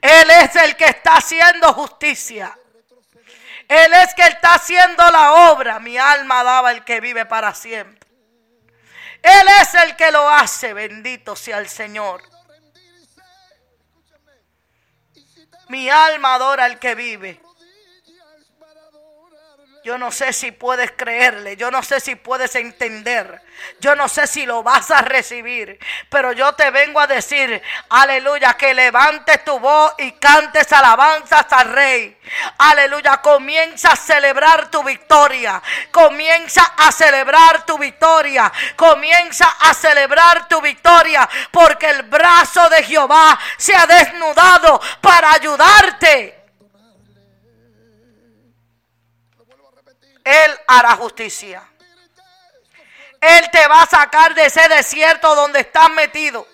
Él 0.00 0.30
es 0.30 0.56
el 0.56 0.76
que 0.76 0.86
está 0.86 1.16
haciendo 1.16 1.72
justicia. 1.74 2.56
Él 3.68 3.92
es 3.94 4.14
que 4.14 4.22
está 4.22 4.54
haciendo 4.54 5.10
la 5.10 5.52
obra. 5.52 5.80
Mi 5.80 5.98
alma 5.98 6.44
daba 6.44 6.70
el 6.72 6.84
que 6.84 7.00
vive 7.00 7.26
para 7.26 7.54
siempre. 7.54 8.08
Él 9.22 9.46
es 9.60 9.74
el 9.74 9.96
que 9.96 10.12
lo 10.12 10.28
hace. 10.28 10.72
Bendito 10.72 11.34
sea 11.34 11.58
el 11.58 11.68
Señor. 11.68 12.22
Mi 15.68 15.90
alma 15.90 16.34
adora 16.34 16.64
al 16.64 16.78
que 16.78 16.94
vive. 16.94 17.40
Yo 19.86 19.98
no 19.98 20.10
sé 20.10 20.32
si 20.32 20.50
puedes 20.50 20.90
creerle, 20.96 21.56
yo 21.56 21.70
no 21.70 21.80
sé 21.80 22.00
si 22.00 22.16
puedes 22.16 22.56
entender, 22.56 23.40
yo 23.78 23.94
no 23.94 24.08
sé 24.08 24.26
si 24.26 24.44
lo 24.44 24.64
vas 24.64 24.90
a 24.90 25.00
recibir, 25.00 25.78
pero 26.10 26.32
yo 26.32 26.54
te 26.54 26.72
vengo 26.72 26.98
a 26.98 27.06
decir, 27.06 27.62
aleluya, 27.90 28.54
que 28.54 28.74
levantes 28.74 29.44
tu 29.44 29.60
voz 29.60 29.94
y 29.98 30.10
cantes 30.10 30.72
alabanzas 30.72 31.46
al 31.52 31.72
rey. 31.72 32.18
Aleluya, 32.58 33.18
comienza 33.22 33.92
a 33.92 33.96
celebrar 33.96 34.72
tu 34.72 34.82
victoria, 34.82 35.62
comienza 35.92 36.64
a 36.78 36.90
celebrar 36.90 37.64
tu 37.64 37.78
victoria, 37.78 38.52
comienza 38.74 39.46
a 39.60 39.72
celebrar 39.72 40.48
tu 40.48 40.60
victoria, 40.60 41.28
porque 41.52 41.90
el 41.90 42.02
brazo 42.02 42.68
de 42.70 42.82
Jehová 42.82 43.38
se 43.56 43.72
ha 43.72 43.86
desnudado 43.86 44.80
para 45.00 45.30
ayudarte. 45.30 46.35
Él 50.26 50.60
hará 50.66 50.96
justicia. 50.96 51.62
Él 53.20 53.48
te 53.52 53.68
va 53.68 53.82
a 53.82 53.86
sacar 53.86 54.34
de 54.34 54.46
ese 54.46 54.68
desierto 54.68 55.36
donde 55.36 55.60
estás 55.60 55.88
metido. 55.90 56.48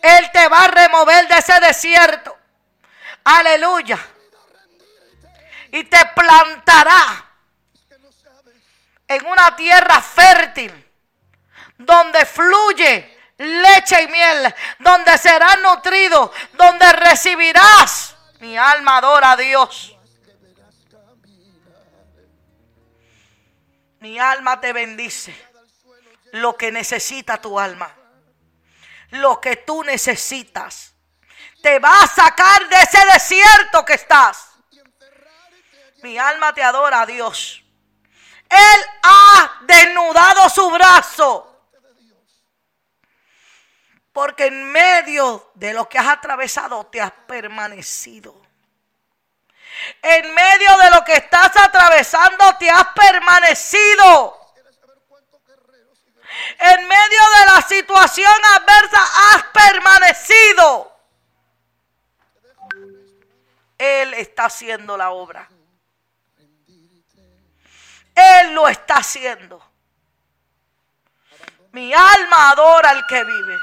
Él 0.00 0.30
te 0.32 0.48
va 0.48 0.64
a 0.64 0.68
remover 0.68 1.28
de 1.28 1.34
ese 1.36 1.60
desierto. 1.60 2.34
Aleluya. 3.24 3.98
Y 5.70 5.84
te 5.84 5.98
plantará 6.14 7.26
en 9.06 9.26
una 9.26 9.54
tierra 9.54 10.00
fértil 10.00 10.72
donde 11.76 12.24
fluye 12.24 13.18
leche 13.36 14.02
y 14.02 14.08
miel, 14.08 14.54
donde 14.78 15.18
serás 15.18 15.58
nutrido, 15.60 16.32
donde 16.54 16.90
recibirás. 16.90 18.16
Mi 18.40 18.56
alma 18.56 18.96
adora 18.96 19.32
a 19.32 19.36
Dios. 19.36 19.95
Mi 24.06 24.20
alma 24.20 24.60
te 24.60 24.72
bendice. 24.72 25.34
Lo 26.30 26.56
que 26.56 26.70
necesita 26.70 27.40
tu 27.40 27.58
alma. 27.58 27.92
Lo 29.10 29.40
que 29.40 29.56
tú 29.56 29.82
necesitas. 29.82 30.94
Te 31.60 31.80
va 31.80 32.02
a 32.02 32.06
sacar 32.06 32.68
de 32.68 32.76
ese 32.76 33.04
desierto 33.12 33.84
que 33.84 33.94
estás. 33.94 34.50
Mi 36.04 36.16
alma 36.18 36.54
te 36.54 36.62
adora 36.62 37.00
a 37.00 37.06
Dios. 37.06 37.64
Él 38.48 38.80
ha 39.02 39.58
desnudado 39.62 40.48
su 40.50 40.70
brazo. 40.70 41.66
Porque 44.12 44.46
en 44.46 44.70
medio 44.70 45.50
de 45.54 45.74
lo 45.74 45.88
que 45.88 45.98
has 45.98 46.06
atravesado 46.06 46.86
te 46.86 47.00
has 47.00 47.10
permanecido. 47.10 48.45
En 50.02 50.34
medio 50.34 50.76
de 50.78 50.90
lo 50.90 51.04
que 51.04 51.14
estás 51.14 51.56
atravesando 51.56 52.56
te 52.58 52.70
has 52.70 52.86
permanecido. 52.88 54.40
En 56.58 56.88
medio 56.88 57.20
de 57.38 57.46
la 57.54 57.62
situación 57.62 58.32
adversa 58.56 59.34
has 59.34 59.42
permanecido. 59.44 60.92
Él 63.78 64.14
está 64.14 64.46
haciendo 64.46 64.96
la 64.96 65.10
obra. 65.10 65.48
Él 68.14 68.54
lo 68.54 68.68
está 68.68 68.96
haciendo. 68.96 69.62
Mi 71.72 71.92
alma 71.92 72.50
adora 72.50 72.90
al 72.90 73.06
que 73.06 73.22
vive. 73.22 73.58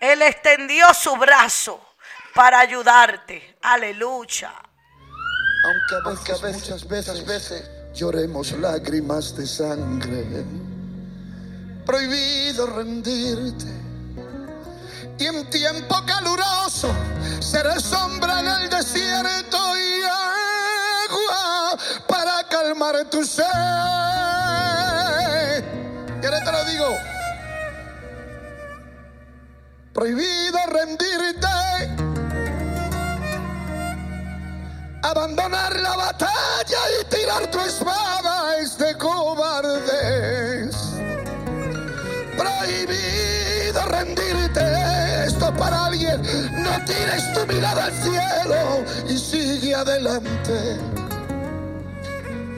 Él 0.00 0.22
extendió 0.22 0.92
su 0.94 1.14
brazo 1.16 1.89
para 2.34 2.60
ayudarte. 2.60 3.56
Aleluya. 3.62 4.52
Aunque 5.64 5.94
a 5.94 6.00
veces, 6.10 6.54
muchas 6.54 6.88
veces, 6.88 7.26
veces 7.26 7.70
lloremos 7.94 8.52
lágrimas 8.52 9.36
de 9.36 9.46
sangre, 9.46 10.44
prohibido 11.84 12.66
rendirte. 12.66 13.66
Y 15.18 15.26
en 15.26 15.50
tiempo 15.50 15.96
caluroso 16.06 16.90
seré 17.40 17.78
sombra 17.78 18.40
en 18.40 18.46
el 18.46 18.70
desierto 18.70 19.58
y 19.76 20.02
agua 21.08 21.76
para 22.08 22.48
calmar 22.48 23.04
tu 23.10 23.22
sed. 23.22 23.44
Y 26.22 26.24
ahora 26.24 26.42
te 26.42 26.52
lo 26.52 26.64
digo. 26.64 26.96
Prohibido 29.92 30.58
rendirte 30.68 31.99
Abandonar 35.02 35.80
la 35.80 35.96
batalla 35.96 36.78
y 37.00 37.04
tirar 37.06 37.50
tu 37.50 37.58
espada 37.58 38.58
es 38.58 38.76
de 38.76 38.94
cobardes. 38.98 40.76
Prohibido 42.36 43.84
rendirte, 43.86 45.24
esto 45.26 45.54
para 45.54 45.86
alguien. 45.86 46.20
No 46.62 46.84
tires 46.84 47.32
tu 47.32 47.46
mirada 47.46 47.86
al 47.86 47.92
cielo 47.92 48.84
y 49.08 49.16
sigue 49.16 49.74
adelante. 49.74 50.76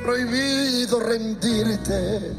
Prohibido 0.03 0.99
rendirte. 0.99 2.35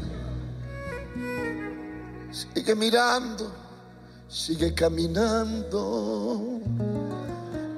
Sigue 2.30 2.74
mirando, 2.74 3.50
sigue 4.28 4.74
caminando 4.74 6.60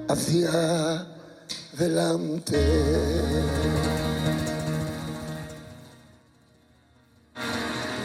hacia 0.09 1.15
delante. 1.77 2.57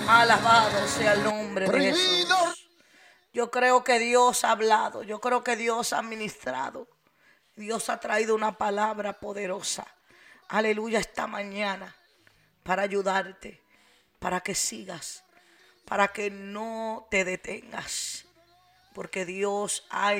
Alabado 0.08 0.88
sea 0.88 1.14
el 1.14 1.24
nombre 1.24 1.70
de 1.70 1.82
Jesús. 1.94 2.70
Yo 3.34 3.50
creo 3.50 3.84
que 3.84 3.98
Dios 3.98 4.44
ha 4.44 4.52
hablado, 4.52 5.04
yo 5.04 5.22
creo 5.22 5.44
que 5.44 5.56
Dios 5.56 5.94
ha 5.94 6.02
ministrado. 6.02 6.88
Dios 7.56 7.90
ha 7.90 8.00
traído 8.00 8.36
una 8.36 8.58
palabra 8.58 9.20
poderosa. 9.20 9.86
Aleluya 10.50 11.00
esta 11.00 11.28
mañana 11.28 11.96
para 12.64 12.82
ayudarte, 12.82 13.62
para 14.20 14.42
que 14.42 14.54
sigas, 14.54 15.24
para 15.86 16.10
que 16.10 16.30
no 16.30 17.08
te 17.10 17.24
detengas, 17.24 18.26
porque 18.94 19.26
Dios 19.26 19.86
ha 19.90 20.14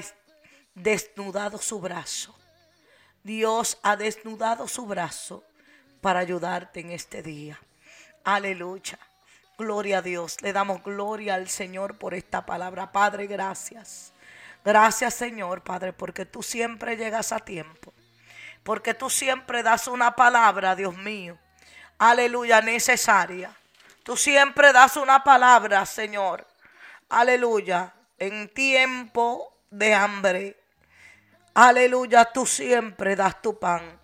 desnudado 0.74 1.58
su 1.58 1.82
brazo 1.82 2.34
Dios 3.24 3.78
ha 3.84 3.96
desnudado 3.96 4.68
su 4.68 4.86
brazo 4.86 5.44
para 6.02 6.20
ayudarte 6.20 6.80
en 6.80 6.92
este 6.92 7.22
día. 7.22 7.60
Aleluya. 8.24 9.00
Gloria 9.58 10.00
a 10.00 10.02
Dios. 10.02 10.42
Le 10.42 10.54
damos 10.54 10.84
gloria 10.84 11.36
al 11.36 11.48
Señor 11.48 11.98
por 11.98 12.14
esta 12.14 12.46
palabra. 12.46 12.92
Padre, 12.92 13.28
gracias. 13.28 14.14
Gracias 14.64 15.14
Señor, 15.16 15.64
Padre, 15.64 15.94
porque 15.94 16.26
tú 16.26 16.44
siempre 16.44 16.96
llegas 16.96 17.32
a 17.32 17.40
tiempo. 17.40 17.94
Porque 18.64 18.94
tú 18.94 19.10
siempre 19.10 19.64
das 19.64 19.88
una 19.88 20.16
palabra, 20.16 20.76
Dios 20.76 20.96
mío. 20.98 21.38
Aleluya, 21.98 22.62
necesaria. 22.62 23.56
Tú 24.04 24.18
siempre 24.18 24.74
das 24.74 24.98
una 24.98 25.24
palabra, 25.24 25.86
Señor. 25.86 26.48
Aleluya, 27.10 27.94
en 28.18 28.50
tiempo 28.50 29.58
de 29.70 29.94
hambre. 29.94 30.61
Aleluya, 31.54 32.26
tú 32.26 32.46
siempre 32.46 33.16
das 33.16 33.42
tu 33.42 33.60
pan. 33.60 34.00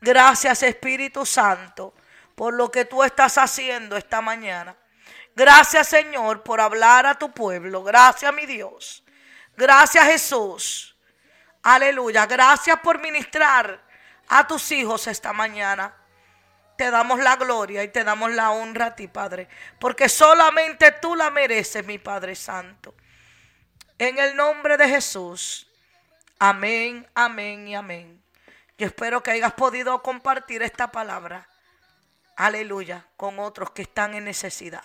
Gracias 0.00 0.62
Espíritu 0.62 1.24
Santo 1.24 1.94
por 2.34 2.54
lo 2.54 2.70
que 2.70 2.84
tú 2.84 3.02
estás 3.02 3.38
haciendo 3.38 3.96
esta 3.96 4.20
mañana. 4.20 4.76
Gracias 5.34 5.88
Señor 5.88 6.42
por 6.42 6.60
hablar 6.60 7.06
a 7.06 7.18
tu 7.18 7.32
pueblo. 7.32 7.82
Gracias 7.82 8.32
mi 8.34 8.46
Dios. 8.46 9.04
Gracias 9.56 10.04
Jesús. 10.06 10.96
Aleluya. 11.62 12.26
Gracias 12.26 12.78
por 12.80 13.00
ministrar 13.00 13.82
a 14.28 14.46
tus 14.46 14.70
hijos 14.72 15.06
esta 15.06 15.32
mañana. 15.32 15.94
Te 16.76 16.90
damos 16.90 17.20
la 17.20 17.36
gloria 17.36 17.82
y 17.84 17.88
te 17.88 18.04
damos 18.04 18.32
la 18.32 18.50
honra 18.50 18.86
a 18.86 18.96
ti, 18.96 19.06
Padre. 19.06 19.48
Porque 19.78 20.08
solamente 20.08 20.92
tú 20.92 21.14
la 21.14 21.30
mereces, 21.30 21.86
mi 21.86 21.98
Padre 21.98 22.34
Santo. 22.34 22.94
En 23.96 24.18
el 24.18 24.34
nombre 24.34 24.76
de 24.76 24.88
Jesús. 24.88 25.70
Amén, 26.46 27.08
amén 27.14 27.66
y 27.68 27.74
amén. 27.74 28.22
Yo 28.76 28.86
espero 28.86 29.22
que 29.22 29.30
hayas 29.30 29.54
podido 29.54 30.02
compartir 30.02 30.60
esta 30.60 30.92
palabra, 30.92 31.48
aleluya, 32.36 33.08
con 33.16 33.38
otros 33.38 33.70
que 33.70 33.80
están 33.80 34.12
en 34.12 34.24
necesidad. 34.24 34.84